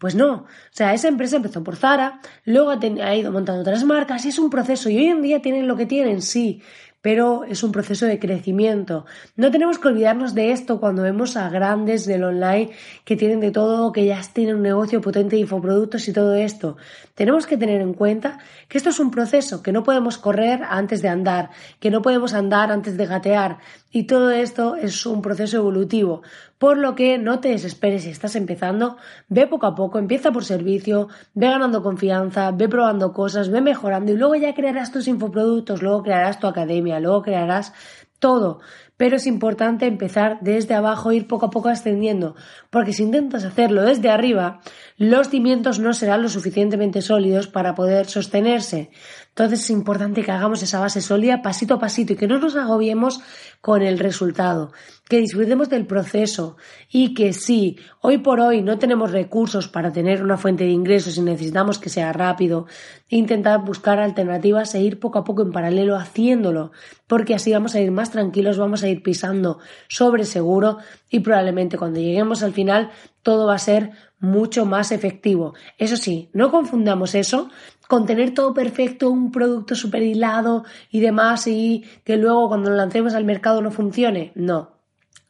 Pues 0.04 0.16
no, 0.16 0.34
o 0.34 0.46
sea, 0.72 0.94
esa 0.94 1.08
empresa 1.08 1.38
empezó 1.38 1.64
por 1.64 1.78
Zara, 1.78 2.20
luego 2.44 2.72
ha, 2.72 3.16
ido 3.16 3.32
montando 3.32 3.62
otras 3.62 3.86
marcas 3.86 4.26
y 4.26 4.28
es 4.28 4.38
un 4.38 4.50
proceso. 4.50 4.90
Y 4.90 4.98
hoy 4.98 5.06
en 5.06 5.22
día 5.22 5.42
tienen 5.42 5.66
lo 5.66 5.78
que 5.78 5.86
tienen, 5.86 6.22
sí, 6.22 6.62
pero 7.04 7.44
es 7.44 7.64
un 7.64 7.74
proceso 7.74 8.06
de 8.06 8.18
crecimiento. 8.18 9.06
No 9.36 9.52
tenemos 9.52 9.78
que 9.78 9.90
olvidarnos 9.90 10.34
de 10.34 10.52
esto 10.54 10.80
cuando 10.80 11.04
vemos 11.04 11.36
a 11.36 11.50
grandes 11.50 12.06
del 12.06 12.24
online 12.24 12.72
que 13.04 13.18
tienen 13.18 13.42
de 13.42 13.52
todo, 13.52 13.92
que 13.92 14.06
ya 14.06 14.22
tienen 14.32 14.56
un 14.56 14.62
negocio 14.62 15.02
potente 15.02 15.36
de 15.36 15.42
infoproductos 15.42 16.08
y 16.08 16.14
todo 16.14 16.34
esto. 16.34 16.78
Tenemos 17.14 17.46
que 17.46 17.58
tener 17.58 17.82
en 17.82 17.94
cuenta 17.94 18.40
que 18.70 18.78
esto 18.78 18.90
es 18.90 19.00
un 19.02 19.12
proceso, 19.12 19.62
que 19.62 19.74
no 19.74 19.84
podemos 19.84 20.18
correr 20.18 20.62
antes 20.68 21.02
de 21.02 21.10
andar, 21.10 21.50
que 21.82 21.92
no 21.92 22.02
podemos 22.02 22.34
andar 22.34 22.72
antes 22.72 22.96
de 22.96 23.06
gatear 23.06 23.58
y 23.92 24.04
todo 24.04 24.32
esto 24.32 24.76
es 24.76 25.06
un 25.06 25.22
proceso 25.22 25.58
evolutivo. 25.58 26.24
Por 26.58 26.78
lo 26.78 26.96
que 26.96 27.18
no 27.18 27.40
te 27.40 27.50
desesperes 27.50 28.04
si 28.04 28.10
estás 28.10 28.36
empezando, 28.36 28.98
ve 29.30 29.46
poco 29.46 29.68
a 29.68 29.76
poco, 29.76 30.00
empieza 30.00 30.32
por 30.32 30.46
servicio, 30.46 31.10
ve 31.36 31.48
ganando 31.48 31.84
confianza, 31.84 32.50
ve 32.52 32.68
probando 32.68 33.14
cosas, 33.14 33.50
ve 33.50 33.62
mejorando 33.62 34.12
y 34.12 34.16
luego 34.16 34.34
ya 34.36 34.56
crearás 34.56 34.92
tus 34.92 35.08
infoproductos, 35.08 35.84
luego 35.84 36.02
crearás 36.02 36.40
tu 36.40 36.48
academia, 36.48 36.93
luego 37.00 37.22
crearás 37.22 37.74
todo. 38.20 38.60
Pero 38.96 39.18
es 39.18 39.28
importante 39.28 39.86
empezar 39.86 40.38
desde 40.42 40.76
abajo, 40.76 41.12
ir 41.12 41.28
poco 41.28 41.48
a 41.48 41.50
poco 41.50 41.68
ascendiendo, 41.68 42.36
porque 42.70 42.94
si 42.94 43.04
intentas 43.04 43.44
hacerlo 43.44 43.82
desde 43.82 44.10
arriba, 44.10 44.62
los 44.98 45.30
cimientos 45.30 45.80
no 45.80 45.94
serán 45.94 46.22
lo 46.22 46.30
suficientemente 46.30 47.02
sólidos 47.02 47.48
para 47.48 47.76
poder 47.76 48.06
sostenerse. 48.06 48.92
Entonces 49.36 49.62
es 49.62 49.70
importante 49.72 50.22
que 50.22 50.32
hagamos 50.32 50.62
esa 50.62 50.80
base 50.80 51.02
sólida 51.02 51.42
pasito 51.42 51.74
a 51.74 51.80
pasito 51.80 52.14
y 52.14 52.16
que 52.16 52.28
no 52.28 52.38
nos 52.38 52.56
agobiemos 52.56 53.20
con 53.62 53.82
el 53.82 53.98
resultado, 53.98 54.72
que 55.10 55.18
disfrutemos 55.18 55.70
del 55.70 55.88
proceso 55.88 56.56
y 56.88 57.16
que 57.16 57.34
si 57.34 57.78
hoy 58.02 58.20
por 58.20 58.40
hoy 58.40 58.62
no 58.62 58.78
tenemos 58.78 59.12
recursos 59.12 59.68
para 59.68 59.92
tener 59.92 60.22
una 60.22 60.38
fuente 60.38 60.66
de 60.66 60.70
ingresos 60.70 61.18
y 61.18 61.22
necesitamos 61.24 61.80
que 61.80 61.90
sea 61.90 62.14
rápido, 62.14 62.68
intentar 63.10 63.66
buscar 63.66 64.00
alternativas 64.00 64.76
e 64.76 64.84
ir 64.84 65.00
poco 65.00 65.18
a 65.18 65.24
poco 65.24 65.42
en 65.42 65.52
paralelo 65.52 65.96
haciéndolo, 65.96 66.72
porque 67.08 67.34
así 67.34 67.52
vamos 67.52 67.74
a 67.74 67.82
ir 67.82 67.90
más 67.90 68.12
tranquilos, 68.12 68.60
vamos 68.60 68.84
a 68.84 68.88
ir 68.88 69.02
pisando 69.02 69.58
sobre 69.88 70.26
seguro 70.26 70.78
y 71.10 71.22
probablemente 71.22 71.80
cuando 71.80 72.00
lleguemos 72.00 72.44
al 72.44 72.54
final 72.54 72.92
todo 73.24 73.48
va 73.48 73.56
a 73.56 73.60
ser 73.60 73.94
mucho 74.24 74.66
más 74.66 74.94
efectivo. 74.94 75.54
Eso 75.78 75.98
sí, 75.98 76.30
no 76.34 76.50
confundamos 76.50 77.14
eso 77.14 77.50
con 77.90 78.06
tener 78.06 78.34
todo 78.34 78.54
perfecto, 78.54 79.10
un 79.10 79.32
producto 79.32 79.76
super 79.76 80.02
hilado 80.02 80.64
y 80.90 81.02
demás 81.02 81.46
y 81.46 81.84
que 82.06 82.16
luego 82.16 82.48
cuando 82.48 82.70
lo 82.70 82.78
lancemos 82.78 83.14
al 83.14 83.26
mercado 83.26 83.62
no 83.62 83.70
funcione. 83.70 84.32
No. 84.34 84.72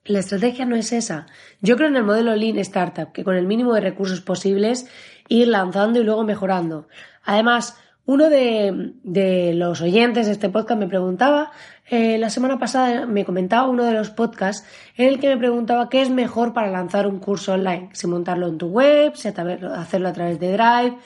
La 0.05 0.19
estrategia 0.19 0.65
no 0.65 0.75
es 0.75 0.93
esa. 0.93 1.25
Yo 1.59 1.75
creo 1.75 1.89
en 1.89 1.95
el 1.95 2.03
modelo 2.03 2.35
Lean 2.35 2.59
Startup, 2.59 3.11
que 3.11 3.23
con 3.23 3.35
el 3.35 3.47
mínimo 3.47 3.73
de 3.73 3.81
recursos 3.81 4.21
posibles 4.21 4.87
ir 5.27 5.47
lanzando 5.47 5.99
y 5.99 6.03
luego 6.03 6.23
mejorando. 6.23 6.87
Además, 7.23 7.77
uno 8.05 8.29
de, 8.29 9.53
los 9.55 9.81
oyentes 9.81 10.25
de 10.25 10.33
este 10.33 10.49
podcast 10.49 10.79
me 10.79 10.87
preguntaba, 10.87 11.51
eh, 11.89 12.17
la 12.17 12.29
semana 12.29 12.59
pasada 12.59 13.05
me 13.05 13.23
comentaba 13.23 13.67
uno 13.67 13.85
de 13.85 13.93
los 13.93 14.09
podcasts 14.09 14.67
en 14.97 15.07
el 15.07 15.19
que 15.19 15.29
me 15.29 15.37
preguntaba 15.37 15.89
qué 15.89 16.01
es 16.01 16.09
mejor 16.09 16.53
para 16.53 16.69
lanzar 16.69 17.07
un 17.07 17.19
curso 17.19 17.53
online, 17.53 17.89
si 17.93 18.07
montarlo 18.07 18.47
en 18.47 18.57
tu 18.57 18.67
web, 18.67 19.15
si 19.15 19.29
hacerlo 19.29 20.09
a 20.09 20.13
través 20.13 20.39
de 20.39 20.51
Drive, 20.51 20.97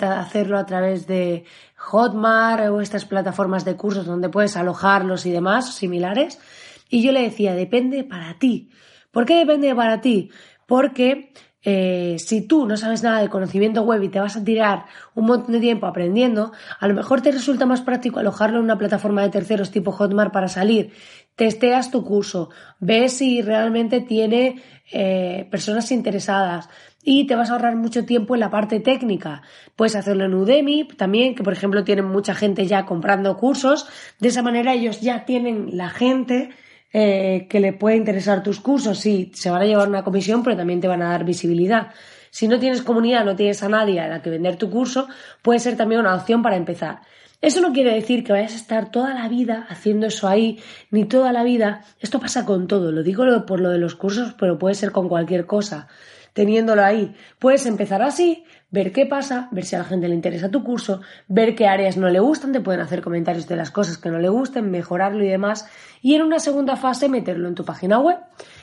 hacerlo 0.00 0.58
a 0.58 0.66
través 0.66 1.06
de 1.06 1.44
Hotmart 1.76 2.68
o 2.70 2.80
estas 2.80 3.04
plataformas 3.04 3.64
de 3.64 3.76
cursos 3.76 4.06
donde 4.06 4.28
puedes 4.28 4.56
alojarlos 4.56 5.26
y 5.26 5.30
demás, 5.30 5.74
similares. 5.74 6.40
Y 6.88 7.02
yo 7.02 7.12
le 7.12 7.22
decía, 7.22 7.54
depende 7.54 8.04
para 8.04 8.38
ti. 8.38 8.70
¿Por 9.10 9.26
qué 9.26 9.36
depende 9.36 9.74
para 9.74 10.00
ti? 10.00 10.30
Porque 10.66 11.32
eh, 11.64 12.16
si 12.18 12.42
tú 12.42 12.66
no 12.66 12.76
sabes 12.76 13.02
nada 13.02 13.20
de 13.20 13.28
conocimiento 13.28 13.82
web 13.82 14.02
y 14.02 14.08
te 14.08 14.20
vas 14.20 14.36
a 14.36 14.44
tirar 14.44 14.86
un 15.14 15.26
montón 15.26 15.52
de 15.52 15.60
tiempo 15.60 15.86
aprendiendo, 15.86 16.52
a 16.80 16.88
lo 16.88 16.94
mejor 16.94 17.20
te 17.20 17.30
resulta 17.30 17.66
más 17.66 17.82
práctico 17.82 18.18
alojarlo 18.18 18.58
en 18.58 18.64
una 18.64 18.78
plataforma 18.78 19.22
de 19.22 19.30
terceros 19.30 19.70
tipo 19.70 19.92
Hotmart 19.92 20.32
para 20.32 20.48
salir. 20.48 20.92
Testeas 21.36 21.90
tu 21.90 22.04
curso, 22.04 22.50
ves 22.80 23.18
si 23.18 23.42
realmente 23.42 24.00
tiene 24.00 24.62
eh, 24.92 25.46
personas 25.50 25.90
interesadas, 25.92 26.68
y 27.02 27.26
te 27.26 27.34
vas 27.34 27.50
a 27.50 27.54
ahorrar 27.54 27.76
mucho 27.76 28.04
tiempo 28.04 28.34
en 28.34 28.40
la 28.40 28.50
parte 28.50 28.80
técnica. 28.80 29.42
Puedes 29.74 29.96
hacerlo 29.96 30.24
en 30.24 30.34
Udemy 30.34 30.86
también, 30.96 31.34
que 31.34 31.42
por 31.42 31.52
ejemplo 31.52 31.84
tienen 31.84 32.04
mucha 32.04 32.34
gente 32.34 32.66
ya 32.66 32.86
comprando 32.86 33.36
cursos. 33.36 33.88
De 34.20 34.28
esa 34.28 34.42
manera 34.42 34.72
ellos 34.72 35.00
ya 35.00 35.24
tienen 35.24 35.76
la 35.76 35.90
gente 35.90 36.50
eh, 36.92 37.46
que 37.48 37.60
le 37.60 37.72
puede 37.72 37.96
interesar 37.96 38.42
tus 38.42 38.60
cursos. 38.60 38.98
Sí, 38.98 39.30
se 39.34 39.50
van 39.50 39.62
a 39.62 39.66
llevar 39.66 39.88
una 39.88 40.04
comisión, 40.04 40.42
pero 40.42 40.56
también 40.56 40.80
te 40.80 40.88
van 40.88 41.02
a 41.02 41.10
dar 41.10 41.24
visibilidad. 41.24 41.88
Si 42.30 42.48
no 42.48 42.58
tienes 42.58 42.82
comunidad, 42.82 43.24
no 43.24 43.36
tienes 43.36 43.62
a 43.62 43.68
nadie 43.68 44.00
a 44.00 44.08
la 44.08 44.22
que 44.22 44.30
vender 44.30 44.56
tu 44.56 44.70
curso, 44.70 45.08
puede 45.42 45.60
ser 45.60 45.76
también 45.76 46.00
una 46.00 46.14
opción 46.14 46.42
para 46.42 46.56
empezar. 46.56 47.00
Eso 47.40 47.60
no 47.60 47.72
quiere 47.72 47.92
decir 47.92 48.22
que 48.22 48.32
vayas 48.32 48.52
a 48.52 48.56
estar 48.56 48.90
toda 48.90 49.14
la 49.14 49.28
vida 49.28 49.66
haciendo 49.68 50.06
eso 50.06 50.28
ahí, 50.28 50.60
ni 50.90 51.04
toda 51.04 51.32
la 51.32 51.42
vida. 51.42 51.84
Esto 52.00 52.20
pasa 52.20 52.44
con 52.44 52.68
todo. 52.68 52.92
Lo 52.92 53.02
digo 53.02 53.24
por 53.46 53.60
lo 53.60 53.70
de 53.70 53.78
los 53.78 53.96
cursos, 53.96 54.34
pero 54.38 54.58
puede 54.58 54.76
ser 54.76 54.92
con 54.92 55.08
cualquier 55.08 55.44
cosa 55.44 55.88
teniéndolo 56.32 56.84
ahí. 56.84 57.14
Puedes 57.38 57.66
empezar 57.66 58.02
así, 58.02 58.44
ver 58.72 58.90
qué 58.90 59.06
pasa, 59.06 59.48
ver 59.52 59.64
si 59.64 59.76
a 59.76 59.78
la 59.78 59.84
gente 59.84 60.08
le 60.08 60.14
interesa 60.14 60.50
tu 60.50 60.64
curso, 60.64 61.02
ver 61.28 61.54
qué 61.54 61.68
áreas 61.68 61.96
no 61.96 62.08
le 62.08 62.18
gustan, 62.18 62.52
te 62.52 62.60
pueden 62.60 62.80
hacer 62.80 63.02
comentarios 63.02 63.46
de 63.46 63.54
las 63.54 63.70
cosas 63.70 63.98
que 63.98 64.08
no 64.08 64.18
le 64.18 64.30
gusten, 64.30 64.70
mejorarlo 64.70 65.22
y 65.22 65.28
demás. 65.28 65.68
Y 66.00 66.14
en 66.14 66.22
una 66.22 66.40
segunda 66.40 66.76
fase 66.76 67.08
meterlo 67.08 67.46
en 67.46 67.54
tu 67.54 67.64
página 67.64 68.00
web. 68.00 68.18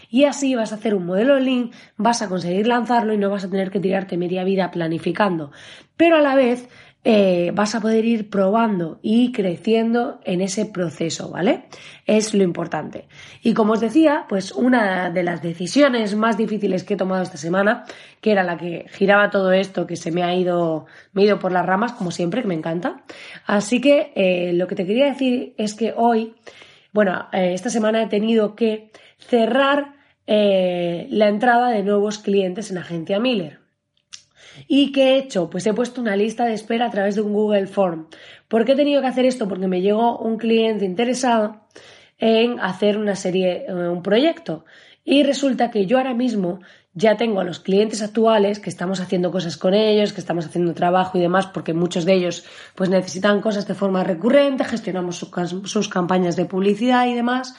Y 0.10 0.24
así 0.24 0.56
vas 0.56 0.72
a 0.72 0.76
hacer 0.76 0.96
un 0.96 1.06
modelo 1.06 1.40
link, 1.40 1.74
vas 1.96 2.24
a 2.24 2.28
conseguir 2.28 2.66
lanzarlo 2.66 3.14
y 3.14 3.18
no 3.18 3.30
vas 3.30 3.44
a 3.44 3.50
tener 3.50 3.70
que 3.70 3.80
tirarte 3.80 4.18
media 4.18 4.44
vida 4.44 4.72
planificando. 4.72 5.52
Pero 5.96 6.16
a 6.16 6.22
la 6.22 6.34
vez 6.34 6.68
eh, 7.06 7.52
vas 7.54 7.76
a 7.76 7.80
poder 7.80 8.04
ir 8.04 8.30
probando 8.30 9.00
y 9.02 9.32
creciendo 9.32 10.20
en 10.26 10.42
ese 10.42 10.66
proceso, 10.66 11.32
¿vale? 11.32 11.64
Es 12.06 12.34
lo 12.34 12.44
importante. 12.44 13.08
Y 13.42 13.54
como 13.54 13.74
os 13.74 13.80
decía, 13.80 14.26
pues 14.28 14.52
una 14.52 15.10
de 15.10 15.24
las 15.24 15.42
decisiones 15.42 16.16
más 16.16 16.38
difíciles 16.38 16.84
que 16.84 16.96
he 16.96 16.98
tomado 16.98 17.24
esta 17.24 17.38
semana, 17.38 17.86
que 18.20 18.32
era 18.32 18.44
la 18.44 18.58
que 18.58 18.86
giraba 18.90 19.30
todo 19.30 19.54
esto, 19.54 19.88
que 19.88 19.96
se 19.96 20.12
me 20.12 20.24
ha 20.24 20.36
ido, 20.36 20.88
me 21.14 21.24
ido 21.24 21.40
por 21.40 21.54
las 21.54 21.66
ramas, 21.66 21.94
como 21.94 22.12
siempre, 22.12 22.42
que 22.42 22.50
me 22.50 22.56
encanta. 22.56 23.04
Así 23.46 23.80
que 23.80 24.12
eh, 24.16 24.52
lo 24.54 24.68
que 24.68 24.76
te 24.76 24.86
quería 24.86 25.06
decir 25.06 25.54
es 25.58 25.76
que 25.76 25.94
hoy, 25.96 26.36
bueno, 26.92 27.30
eh, 27.32 27.54
esta 27.54 27.70
semana 27.70 28.04
he 28.04 28.08
tenido 28.08 28.56
que 28.56 28.92
cerrar 29.18 29.98
la 30.28 31.28
entrada 31.28 31.70
de 31.72 31.82
nuevos 31.82 32.20
clientes 32.20 32.70
en 32.70 32.78
Agencia 32.78 33.20
Miller. 33.20 33.59
¿Y 34.68 34.92
qué 34.92 35.16
he 35.16 35.18
hecho? 35.18 35.50
Pues 35.50 35.66
he 35.68 35.74
puesto 35.74 36.02
una 36.02 36.16
lista 36.16 36.46
de 36.46 36.54
espera 36.54 36.88
a 36.88 36.92
través 36.92 37.16
de 37.16 37.22
un 37.22 37.34
Google 37.34 37.68
Form. 37.68 38.08
¿Por 38.48 38.66
qué 38.66 38.74
he 38.74 38.76
tenido 38.76 39.02
que 39.02 39.08
hacer 39.08 39.26
esto? 39.26 39.48
Porque 39.48 39.68
me 39.68 39.82
llegó 39.82 40.18
un 40.18 40.38
cliente 40.38 40.86
interesado 40.86 41.62
en 42.18 42.60
hacer 42.60 42.98
una 42.98 43.16
serie, 43.16 43.66
eh, 43.68 43.74
un 43.74 44.04
proyecto. 44.04 44.66
Y 45.04 45.24
resulta 45.24 45.72
que 45.72 45.86
yo 45.86 45.98
ahora 45.98 46.14
mismo 46.14 46.60
ya 46.94 47.18
tengo 47.18 47.40
a 47.40 47.44
los 47.44 47.60
clientes 47.60 48.02
actuales 48.02 48.60
que 48.60 48.70
estamos 48.70 49.00
haciendo 49.00 49.32
cosas 49.32 49.58
con 49.58 49.74
ellos, 49.74 50.12
que 50.12 50.22
estamos 50.22 50.46
haciendo 50.46 50.74
trabajo 50.74 51.18
y 51.18 51.22
demás, 51.22 51.48
porque 51.48 51.74
muchos 51.74 52.06
de 52.06 52.14
ellos 52.14 52.46
pues 52.76 52.90
necesitan 52.90 53.42
cosas 53.42 53.68
de 53.68 53.76
forma 53.76 54.04
recurrente, 54.04 54.66
gestionamos 54.66 55.18
sus 55.64 55.90
campañas 55.90 56.36
de 56.36 56.46
publicidad 56.46 57.08
y 57.08 57.14
demás, 57.14 57.56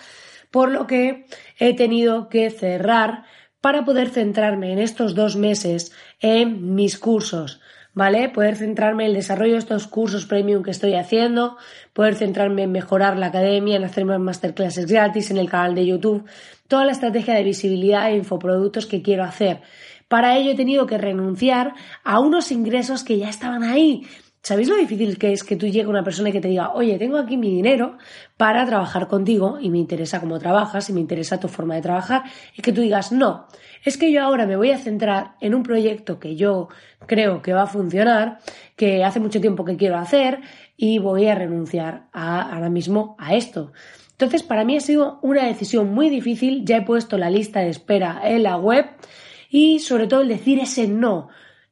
por 0.50 0.70
lo 0.70 0.86
que 0.86 1.26
he 1.58 1.74
tenido 1.74 2.28
que 2.28 2.50
cerrar 2.50 3.24
para 3.60 3.84
poder 3.84 4.10
centrarme 4.10 4.72
en 4.72 4.78
estos 4.78 5.14
dos 5.14 5.36
meses 5.36 5.92
en 6.20 6.74
mis 6.74 6.98
cursos, 6.98 7.60
¿vale? 7.94 8.28
Poder 8.28 8.56
centrarme 8.56 9.04
en 9.04 9.10
el 9.10 9.16
desarrollo 9.16 9.52
de 9.52 9.58
estos 9.58 9.86
cursos 9.86 10.26
premium 10.26 10.62
que 10.62 10.70
estoy 10.70 10.94
haciendo, 10.94 11.56
poder 11.92 12.14
centrarme 12.14 12.62
en 12.62 12.72
mejorar 12.72 13.16
la 13.16 13.26
academia, 13.26 13.76
en 13.76 13.84
hacer 13.84 14.04
más 14.04 14.20
masterclasses 14.20 14.86
gratis 14.86 15.30
en 15.30 15.38
el 15.38 15.50
canal 15.50 15.74
de 15.74 15.86
YouTube, 15.86 16.24
toda 16.68 16.84
la 16.84 16.92
estrategia 16.92 17.34
de 17.34 17.44
visibilidad 17.44 18.10
e 18.10 18.16
infoproductos 18.16 18.86
que 18.86 19.02
quiero 19.02 19.24
hacer. 19.24 19.60
Para 20.08 20.36
ello 20.36 20.52
he 20.52 20.56
tenido 20.56 20.86
que 20.86 20.98
renunciar 20.98 21.74
a 22.02 22.18
unos 22.18 22.50
ingresos 22.50 23.04
que 23.04 23.18
ya 23.18 23.28
estaban 23.28 23.62
ahí, 23.62 24.06
¿Sabéis 24.42 24.70
lo 24.70 24.76
difícil 24.76 25.18
que 25.18 25.32
es 25.32 25.44
que 25.44 25.56
tú 25.56 25.66
llegue 25.66 25.86
una 25.86 26.02
persona 26.02 26.30
y 26.30 26.32
que 26.32 26.40
te 26.40 26.48
diga, 26.48 26.72
oye, 26.72 26.98
tengo 26.98 27.18
aquí 27.18 27.36
mi 27.36 27.54
dinero 27.54 27.98
para 28.38 28.64
trabajar 28.64 29.06
contigo 29.06 29.58
y 29.60 29.68
me 29.68 29.76
interesa 29.76 30.18
cómo 30.18 30.38
trabajas 30.38 30.88
y 30.88 30.94
me 30.94 31.00
interesa 31.00 31.38
tu 31.38 31.48
forma 31.48 31.74
de 31.74 31.82
trabajar 31.82 32.22
y 32.56 32.62
que 32.62 32.72
tú 32.72 32.80
digas, 32.80 33.12
no, 33.12 33.46
es 33.84 33.98
que 33.98 34.10
yo 34.10 34.22
ahora 34.22 34.46
me 34.46 34.56
voy 34.56 34.70
a 34.70 34.78
centrar 34.78 35.34
en 35.42 35.54
un 35.54 35.62
proyecto 35.62 36.18
que 36.18 36.36
yo 36.36 36.68
creo 37.04 37.42
que 37.42 37.52
va 37.52 37.64
a 37.64 37.66
funcionar, 37.66 38.38
que 38.76 39.04
hace 39.04 39.20
mucho 39.20 39.42
tiempo 39.42 39.66
que 39.66 39.76
quiero 39.76 39.98
hacer 39.98 40.40
y 40.74 40.98
voy 40.98 41.26
a 41.26 41.34
renunciar 41.34 42.06
ahora 42.12 42.70
mismo 42.70 43.16
a 43.18 43.34
esto. 43.34 43.72
Entonces, 44.12 44.42
para 44.42 44.64
mí 44.64 44.76
ha 44.76 44.80
sido 44.80 45.18
una 45.20 45.44
decisión 45.44 45.92
muy 45.92 46.08
difícil, 46.08 46.64
ya 46.64 46.78
he 46.78 46.82
puesto 46.82 47.18
la 47.18 47.28
lista 47.28 47.60
de 47.60 47.68
espera 47.68 48.22
en 48.24 48.42
la 48.42 48.56
web 48.56 48.86
y 49.50 49.80
sobre 49.80 50.06
todo 50.06 50.22
el 50.22 50.28
decir 50.28 50.58
ese 50.60 50.88
no 50.88 51.28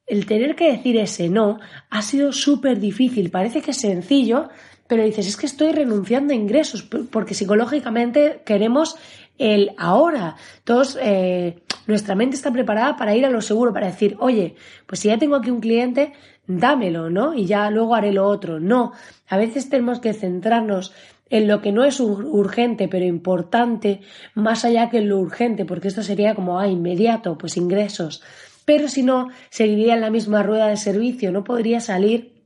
el 0.08 0.26
tener 0.26 0.56
que 0.56 0.72
decir 0.72 0.96
ese 0.96 1.28
no 1.28 1.60
ha 1.90 2.02
sido 2.02 2.32
súper 2.32 2.80
difícil. 2.80 3.30
Parece 3.30 3.60
que 3.60 3.72
es 3.72 3.80
sencillo, 3.80 4.48
pero 4.86 5.04
dices, 5.04 5.26
es 5.28 5.36
que 5.36 5.46
estoy 5.46 5.72
renunciando 5.72 6.32
a 6.32 6.36
ingresos, 6.36 6.82
porque 6.82 7.34
psicológicamente 7.34 8.40
queremos 8.44 8.96
el 9.36 9.72
ahora. 9.76 10.36
Todos, 10.64 10.98
eh, 11.00 11.58
nuestra 11.86 12.14
mente 12.14 12.36
está 12.36 12.50
preparada 12.50 12.96
para 12.96 13.14
ir 13.14 13.26
a 13.26 13.30
lo 13.30 13.42
seguro, 13.42 13.72
para 13.72 13.86
decir, 13.86 14.16
oye, 14.18 14.56
pues 14.86 15.00
si 15.00 15.08
ya 15.08 15.18
tengo 15.18 15.36
aquí 15.36 15.50
un 15.50 15.60
cliente, 15.60 16.12
dámelo, 16.46 17.10
¿no? 17.10 17.34
Y 17.34 17.44
ya 17.44 17.70
luego 17.70 17.94
haré 17.94 18.12
lo 18.12 18.26
otro. 18.26 18.58
No, 18.58 18.92
a 19.28 19.36
veces 19.36 19.68
tenemos 19.68 20.00
que 20.00 20.14
centrarnos 20.14 20.94
en 21.30 21.46
lo 21.46 21.60
que 21.60 21.72
no 21.72 21.84
es 21.84 22.00
urgente, 22.00 22.88
pero 22.88 23.04
importante, 23.04 24.00
más 24.34 24.64
allá 24.64 24.88
que 24.88 24.98
en 24.98 25.10
lo 25.10 25.18
urgente, 25.18 25.66
porque 25.66 25.88
esto 25.88 26.02
sería 26.02 26.34
como, 26.34 26.58
ah, 26.58 26.66
inmediato, 26.66 27.36
pues 27.36 27.58
ingresos 27.58 28.22
pero 28.68 28.86
si 28.88 29.02
no, 29.02 29.28
seguiría 29.48 29.94
en 29.94 30.02
la 30.02 30.10
misma 30.10 30.42
rueda 30.42 30.66
de 30.66 30.76
servicio, 30.76 31.32
no 31.32 31.42
podría 31.42 31.80
salir 31.80 32.44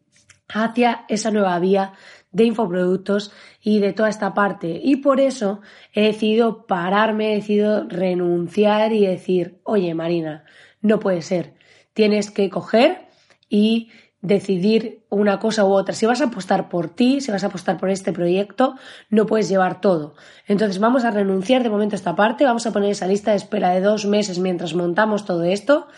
hacia 0.49 1.05
esa 1.09 1.33
nueva 1.33 1.59
vía 1.59 1.95
de 2.31 2.45
infoproductos 2.45 3.33
y 3.61 3.81
de 3.81 3.93
toda 3.93 4.09
esta 4.09 4.33
parte. 4.33 4.81
Y 4.85 4.99
por 4.99 5.19
eso 5.19 5.63
he 5.93 6.03
decidido 6.03 6.65
pararme, 6.69 7.33
he 7.33 7.35
decidido 7.39 7.89
renunciar 7.89 8.93
y 8.93 9.05
decir, 9.05 9.59
oye 9.65 9.97
Marina, 9.97 10.45
no 10.81 11.01
puede 11.01 11.23
ser, 11.23 11.55
tienes 11.93 12.31
que 12.31 12.49
coger 12.51 13.09
y 13.49 13.91
decidir 14.23 15.05
una 15.11 15.41
cosa 15.41 15.65
u 15.65 15.73
otra. 15.73 15.95
Si 15.95 16.07
vas 16.07 16.21
a 16.21 16.27
apostar 16.27 16.69
por 16.69 16.89
ti, 16.89 17.21
si 17.21 17.33
vas 17.33 17.43
a 17.43 17.49
apostar 17.49 17.77
por 17.77 17.91
este 17.91 18.13
proyecto, 18.13 18.77
no 19.11 19.27
puedes 19.27 19.49
llevar 19.49 19.81
todo. 19.81 20.15
Entonces 20.47 20.79
vamos 20.79 21.05
a 21.05 21.11
renunciar 21.11 21.65
de 21.65 21.71
momento 21.71 21.97
a 21.97 21.99
esta 21.99 22.15
parte, 22.15 22.45
vamos 22.45 22.65
a 22.67 22.73
poner 22.73 22.93
esa 22.93 23.09
lista 23.09 23.33
de 23.33 23.37
espera 23.37 23.71
de 23.71 23.81
dos 23.81 24.07
meses 24.07 24.39
mientras 24.39 24.75
montamos 24.75 25.25
todo 25.25 25.43
esto 25.43 25.89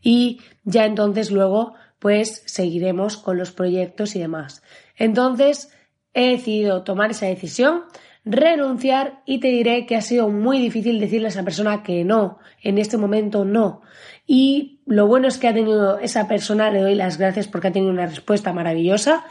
y 0.00 0.40
ya 0.64 0.86
entonces 0.86 1.30
luego 1.32 1.74
pues 1.98 2.42
seguiremos 2.46 3.16
con 3.16 3.36
los 3.36 3.50
proyectos 3.50 4.14
y 4.16 4.20
demás. 4.20 4.62
Entonces 4.96 5.70
he 6.14 6.30
decidido 6.30 6.82
tomar 6.84 7.10
esa 7.10 7.26
decisión, 7.26 7.84
renunciar 8.24 9.22
y 9.26 9.40
te 9.40 9.48
diré 9.48 9.86
que 9.86 9.96
ha 9.96 10.00
sido 10.00 10.28
muy 10.28 10.60
difícil 10.60 11.00
decirle 11.00 11.26
a 11.26 11.30
esa 11.30 11.42
persona 11.42 11.82
que 11.82 12.04
no, 12.04 12.38
en 12.62 12.78
este 12.78 12.96
momento 12.96 13.44
no. 13.44 13.82
Y 14.26 14.80
lo 14.86 15.06
bueno 15.06 15.28
es 15.28 15.38
que 15.38 15.48
ha 15.48 15.54
tenido 15.54 15.98
esa 15.98 16.28
persona, 16.28 16.70
le 16.70 16.80
doy 16.80 16.94
las 16.94 17.18
gracias 17.18 17.48
porque 17.48 17.68
ha 17.68 17.72
tenido 17.72 17.92
una 17.92 18.06
respuesta 18.06 18.52
maravillosa. 18.52 19.24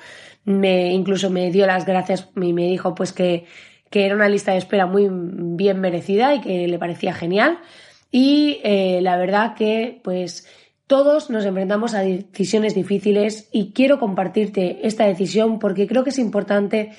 Me, 0.44 0.92
incluso 0.92 1.30
me 1.30 1.52
dio 1.52 1.66
las 1.68 1.86
gracias 1.86 2.30
y 2.36 2.54
me 2.54 2.68
dijo 2.68 2.96
pues 2.96 3.14
que, 3.14 3.46
que 3.90 4.06
era 4.06 4.16
una 4.16 4.28
lista 4.28 4.52
de 4.52 4.58
espera 4.58 4.86
muy 4.88 5.08
bien 5.10 5.80
merecida 5.80 6.36
y 6.36 6.42
que 6.42 6.68
le 6.68 6.80
parecía 6.80 7.14
genial. 7.14 7.60
Y 8.12 8.60
eh, 8.64 9.00
la 9.02 9.16
verdad 9.18 9.56
que 9.56 10.02
pues 10.04 10.48
todos 10.88 11.30
nos 11.30 11.46
enfrentamos 11.46 11.94
a 11.94 12.02
decisiones 12.02 12.76
difíciles 12.76 13.48
y 13.54 13.72
quiero 13.72 13.98
compartirte 13.98 14.86
esta 14.86 15.06
decisión 15.06 15.58
porque 15.58 15.88
creo 15.88 16.04
que 16.04 16.10
es 16.10 16.20
importante 16.20 16.92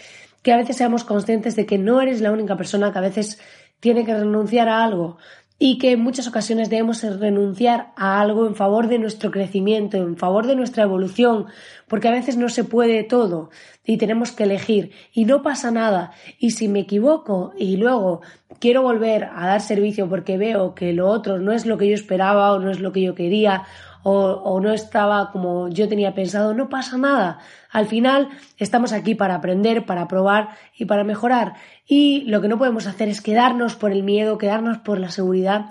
que 0.43 0.53
a 0.53 0.57
veces 0.57 0.77
seamos 0.77 1.05
conscientes 1.05 1.57
de 1.57 1.67
que 1.67 1.79
no 1.79 2.01
eres 2.01 2.21
la 2.21 2.33
única 2.33 2.57
persona 2.57 2.93
que 2.93 2.99
a 2.99 3.03
veces 3.03 3.41
tiene 3.81 4.05
que 4.05 4.15
renunciar 4.15 4.69
a 4.69 4.85
algo 4.85 5.19
y 5.59 5.79
que 5.79 5.93
en 5.93 6.01
muchas 6.01 6.27
ocasiones 6.27 6.71
debemos 6.71 7.05
renunciar 7.21 7.93
a 7.95 8.21
algo 8.21 8.49
en 8.49 8.57
favor 8.57 8.89
de 8.89 8.99
nuestro 8.99 9.31
crecimiento, 9.31 9.97
en 9.97 10.17
favor 10.17 10.47
de 10.49 10.57
nuestra 10.57 10.83
evolución, 10.83 11.47
porque 11.87 12.09
a 12.09 12.13
veces 12.13 12.37
no 12.37 12.49
se 12.49 12.65
puede 12.65 13.05
todo 13.05 13.51
y 13.85 13.97
tenemos 13.97 14.33
que 14.33 14.43
elegir 14.43 14.91
y 15.13 15.25
no 15.25 15.43
pasa 15.43 15.71
nada. 15.71 16.13
Y 16.41 16.51
si 16.51 16.67
me 16.67 16.81
equivoco 16.81 17.53
y 17.57 17.77
luego 17.77 18.23
quiero 18.59 18.83
volver 18.83 19.29
a 19.33 19.47
dar 19.47 19.61
servicio 19.61 20.09
porque 20.09 20.37
veo 20.37 20.75
que 20.75 20.93
lo 20.93 21.09
otro 21.09 21.39
no 21.39 21.53
es 21.53 21.65
lo 21.65 21.79
que 21.79 21.89
yo 21.89 21.95
esperaba 21.95 22.53
o 22.53 22.59
no 22.59 22.71
es 22.73 22.81
lo 22.81 22.91
que 22.91 23.03
yo 23.03 23.15
quería 23.15 23.63
o, 24.03 24.61
no 24.61 24.73
estaba 24.73 25.31
como 25.31 25.69
yo 25.69 25.89
tenía 25.89 26.15
pensado, 26.15 26.55
no 26.55 26.69
pasa 26.69 26.99
nada. 26.99 27.39
Al 27.71 27.87
final 27.87 28.29
estamos 28.59 28.93
aquí 28.93 29.15
para 29.15 29.37
aprender, 29.37 29.87
para 29.87 30.09
probar 30.09 30.51
y 30.77 30.87
para 30.87 31.05
mejorar. 31.05 31.55
Y 31.87 32.23
lo 32.27 32.41
que 32.41 32.49
no 32.49 32.59
podemos 32.59 32.87
hacer 32.87 33.09
es 33.09 33.21
quedarnos 33.21 33.77
por 33.77 33.93
el 33.93 34.03
miedo, 34.03 34.39
quedarnos 34.39 34.79
por 34.79 34.99
la 34.99 35.11
seguridad 35.11 35.67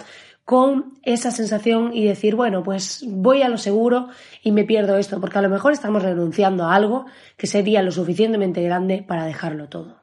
con 0.45 0.93
esa 1.03 1.31
sensación 1.31 1.91
y 1.93 2.05
decir, 2.05 2.35
bueno, 2.35 2.63
pues 2.63 3.05
voy 3.07 3.41
a 3.41 3.49
lo 3.49 3.57
seguro 3.57 4.09
y 4.43 4.51
me 4.51 4.63
pierdo 4.63 4.97
esto, 4.97 5.21
porque 5.21 5.37
a 5.37 5.41
lo 5.41 5.49
mejor 5.49 5.71
estamos 5.71 6.03
renunciando 6.03 6.65
a 6.65 6.75
algo 6.75 7.05
que 7.37 7.47
sería 7.47 7.81
lo 7.81 7.91
suficientemente 7.91 8.61
grande 8.61 9.03
para 9.07 9.25
dejarlo 9.25 9.69
todo. 9.69 10.01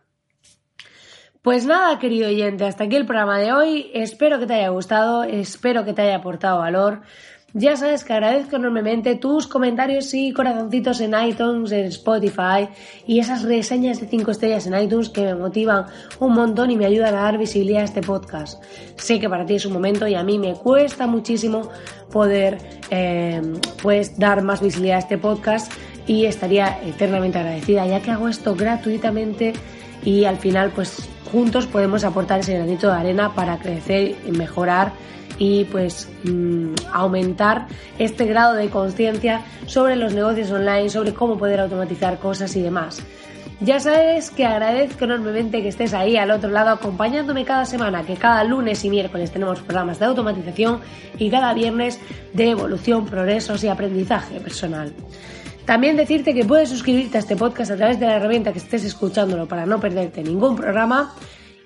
Pues 1.43 1.67
nada, 1.67 1.99
querido 1.99 2.29
oyente, 2.29 2.67
hasta 2.67 2.85
aquí 2.85 2.97
el 2.97 3.07
programa 3.07 3.38
de 3.38 3.53
hoy. 3.53 3.91
Espero 3.95 4.38
que 4.38 4.47
te 4.47 4.55
haya 4.55 4.69
gustado, 4.69 5.23
espero 5.23 5.85
que 5.85 5.93
te 5.93 6.03
haya 6.03 6.17
aportado 6.17 6.59
valor. 6.59 7.03
Ya 7.55 7.77
sabes 7.77 8.05
que 8.05 8.13
agradezco 8.13 8.57
enormemente 8.57 9.15
tus 9.15 9.47
comentarios 9.47 10.13
y 10.13 10.35
corazoncitos 10.35 11.01
en 11.01 11.15
iTunes, 11.19 11.73
en 11.73 11.87
Spotify 11.87 12.69
y 13.07 13.21
esas 13.21 13.43
reseñas 13.43 14.01
de 14.01 14.07
5 14.07 14.33
estrellas 14.33 14.67
en 14.67 14.79
iTunes 14.79 15.09
que 15.09 15.23
me 15.23 15.35
motivan 15.35 15.87
un 16.21 16.35
montón 16.35 16.71
y 16.71 16.77
me 16.77 16.85
ayudan 16.85 17.15
a 17.15 17.23
dar 17.23 17.39
visibilidad 17.39 17.81
a 17.81 17.85
este 17.87 18.03
podcast. 18.03 18.63
Sé 18.97 19.19
que 19.19 19.31
para 19.31 19.47
ti 19.47 19.55
es 19.55 19.65
un 19.65 19.73
momento 19.73 20.07
y 20.07 20.15
a 20.15 20.23
mí 20.23 20.39
me 20.39 20.53
cuesta 20.57 21.07
muchísimo 21.07 21.71
poder 22.13 22.59
eh, 22.91 23.41
pues 23.81 24.19
dar 24.19 24.43
más 24.43 24.61
visibilidad 24.61 24.97
a 24.97 25.01
este 25.01 25.17
podcast 25.17 25.73
y 26.07 26.27
estaría 26.27 26.79
eternamente 26.85 27.39
agradecida 27.39 27.87
ya 27.87 28.03
que 28.03 28.11
hago 28.11 28.29
esto 28.29 28.55
gratuitamente 28.55 29.55
y 30.05 30.27
al 30.27 30.37
final 30.37 30.71
pues 30.75 31.09
juntos 31.33 31.67
podemos 31.67 32.05
aportar 32.05 32.41
ese 32.41 32.55
granito 32.55 32.89
de 32.89 32.95
arena 32.95 33.35
para 33.35 33.59
crecer 33.59 34.17
y 34.27 34.33
mejorar 34.33 34.93
y 35.38 35.64
pues 35.64 36.09
mm, 36.24 36.74
aumentar 36.92 37.66
este 37.98 38.27
grado 38.27 38.55
de 38.55 38.68
conciencia 38.68 39.42
sobre 39.66 39.96
los 39.96 40.14
negocios 40.14 40.51
online, 40.51 40.90
sobre 40.90 41.14
cómo 41.14 41.38
poder 41.38 41.61
automatizar 41.61 42.18
cosas 42.18 42.55
y 42.57 42.62
demás. 42.62 43.03
Ya 43.61 43.81
sabes 43.81 44.31
que 44.31 44.44
agradezco 44.44 45.05
enormemente 45.05 45.62
que 45.62 45.68
estés 45.68 45.92
ahí 45.92 46.16
al 46.16 46.31
otro 46.31 46.48
lado 46.48 46.70
acompañándome 46.70 47.44
cada 47.44 47.64
semana, 47.64 48.05
que 48.05 48.14
cada 48.14 48.44
lunes 48.44 48.85
y 48.85 48.90
miércoles 48.90 49.33
tenemos 49.33 49.61
programas 49.61 49.98
de 49.98 50.05
automatización 50.05 50.81
y 51.18 51.29
cada 51.29 51.53
viernes 51.55 51.98
de 52.35 52.51
evolución, 52.51 53.05
progresos 53.07 53.64
y 53.64 53.68
aprendizaje 53.68 54.38
personal. 54.38 54.92
También 55.64 55.96
decirte 55.96 56.35
que 56.35 56.44
puedes 56.44 56.68
suscribirte 56.68 57.18
a 57.18 57.20
este 57.20 57.37
podcast 57.37 57.72
a 57.72 57.77
través 57.77 57.98
de 57.98 58.07
la 58.07 58.16
herramienta 58.16 58.53
que 58.53 58.59
estés 58.59 58.85
escuchándolo 58.85 59.48
para 59.48 59.66
no 59.66 59.81
perderte 59.81 60.22
ningún 60.22 60.55
programa 60.55 61.12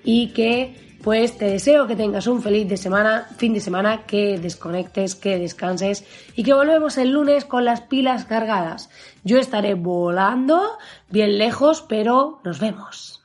y 0.03 0.29
que 0.33 0.92
pues 1.03 1.37
te 1.37 1.45
deseo 1.45 1.85
que 1.85 1.97
tengas 1.97 2.27
un 2.27 2.41
feliz 2.41 2.67
de 2.69 2.77
semana, 2.77 3.27
fin 3.35 3.53
de 3.53 3.59
semana, 3.59 4.05
que 4.07 4.39
desconectes, 4.39 5.15
que 5.15 5.37
descanses 5.37 6.05
y 6.33 6.43
que 6.43 6.53
volvemos 6.53 6.97
el 6.97 7.11
lunes 7.11 7.43
con 7.43 7.65
las 7.65 7.81
pilas 7.81 8.23
cargadas. 8.23 8.89
Yo 9.25 9.37
estaré 9.37 9.73
volando 9.73 10.77
bien 11.09 11.37
lejos, 11.37 11.85
pero 11.89 12.39
nos 12.45 12.61
vemos. 12.61 13.21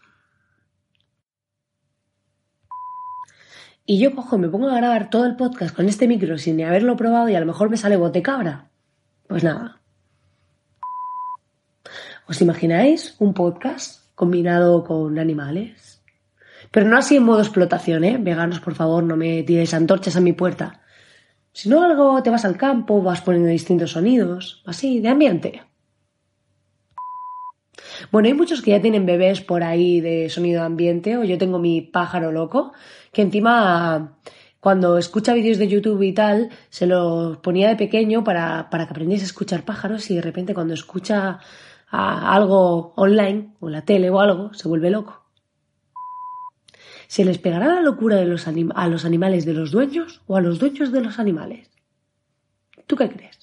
Y 3.87 4.01
yo 4.01 4.14
cojo, 4.14 4.38
me 4.38 4.49
pongo 4.49 4.69
a 4.69 4.77
grabar 4.77 5.09
todo 5.09 5.25
el 5.25 5.37
podcast 5.37 5.75
con 5.75 5.88
este 5.88 6.09
micro 6.09 6.37
sin 6.37 6.57
ni 6.57 6.64
haberlo 6.64 6.97
probado 6.97 7.29
y 7.29 7.37
a 7.37 7.41
lo 7.41 7.47
mejor 7.47 7.71
me 7.71 7.77
sale 7.77 7.97
bote 7.97 8.23
cabra. 8.23 8.71
Pues 9.29 9.45
nada. 9.45 9.81
¿Os 12.27 12.43
imagináis 12.43 13.14
un 13.21 13.33
podcast 13.33 14.03
combinado 14.17 14.83
con 14.85 15.19
animales? 15.19 15.88
Pero 16.70 16.88
no 16.88 16.96
así 16.96 17.16
en 17.16 17.24
modo 17.24 17.40
explotación, 17.40 18.04
¿eh? 18.04 18.18
Veganos, 18.20 18.61
por 18.61 18.74
favor, 18.74 19.02
no 19.02 19.16
me 19.16 19.42
tiréis 19.42 19.74
antorchas 19.74 20.16
a 20.16 20.20
mi 20.20 20.33
puerta. 20.33 20.83
Si 21.52 21.68
no, 21.68 21.83
algo 21.83 22.22
te 22.22 22.31
vas 22.31 22.44
al 22.44 22.57
campo, 22.57 23.02
vas 23.02 23.22
poniendo 23.22 23.48
distintos 23.48 23.92
sonidos, 23.92 24.62
así, 24.66 25.00
de 25.00 25.09
ambiente. 25.09 25.62
Bueno, 28.12 28.28
hay 28.28 28.35
muchos 28.35 28.62
que 28.62 28.70
ya 28.72 28.81
tienen 28.81 29.07
bebés 29.07 29.40
por 29.40 29.62
ahí 29.62 30.00
de 30.00 30.28
sonido 30.28 30.62
ambiente, 30.62 31.16
o 31.16 31.24
yo 31.24 31.38
tengo 31.38 31.59
mi 31.59 31.81
pájaro 31.81 32.33
loco, 32.33 32.72
que 33.12 33.22
encima 33.22 34.18
cuando 34.61 34.98
escucha 34.98 35.35
vídeos 35.35 35.59
de 35.59 35.68
YouTube 35.68 36.02
y 36.02 36.12
tal, 36.12 36.50
se 36.68 36.87
los 36.87 37.38
ponía 37.38 37.68
de 37.68 37.76
pequeño 37.76 38.24
para, 38.24 38.70
para 38.70 38.87
que 38.87 38.90
aprendiese 38.90 39.24
a 39.24 39.26
escuchar 39.26 39.64
pájaros 39.64 40.11
y 40.11 40.16
de 40.16 40.22
repente 40.22 40.54
cuando 40.54 40.74
escucha 40.74 41.40
algo 41.90 42.92
online, 42.96 43.54
o 43.61 43.70
la 43.70 43.83
tele 43.83 44.11
o 44.11 44.20
algo, 44.20 44.52
se 44.54 44.68
vuelve 44.68 44.90
loco. 44.90 45.28
¿Se 47.09 47.25
les 47.25 47.38
pegará 47.38 47.66
la 47.75 47.81
locura 47.81 48.16
de 48.16 48.27
los 48.27 48.47
a 48.47 48.88
los 48.88 49.05
animales 49.07 49.47
de 49.47 49.55
los 49.55 49.71
dueños 49.71 50.21
o 50.27 50.37
a 50.37 50.42
los 50.42 50.59
dueños 50.59 50.92
de 50.92 51.01
los 51.01 51.18
animales? 51.18 51.71
¿Tú 52.87 52.97
qué 52.97 53.09
crees? 53.09 53.38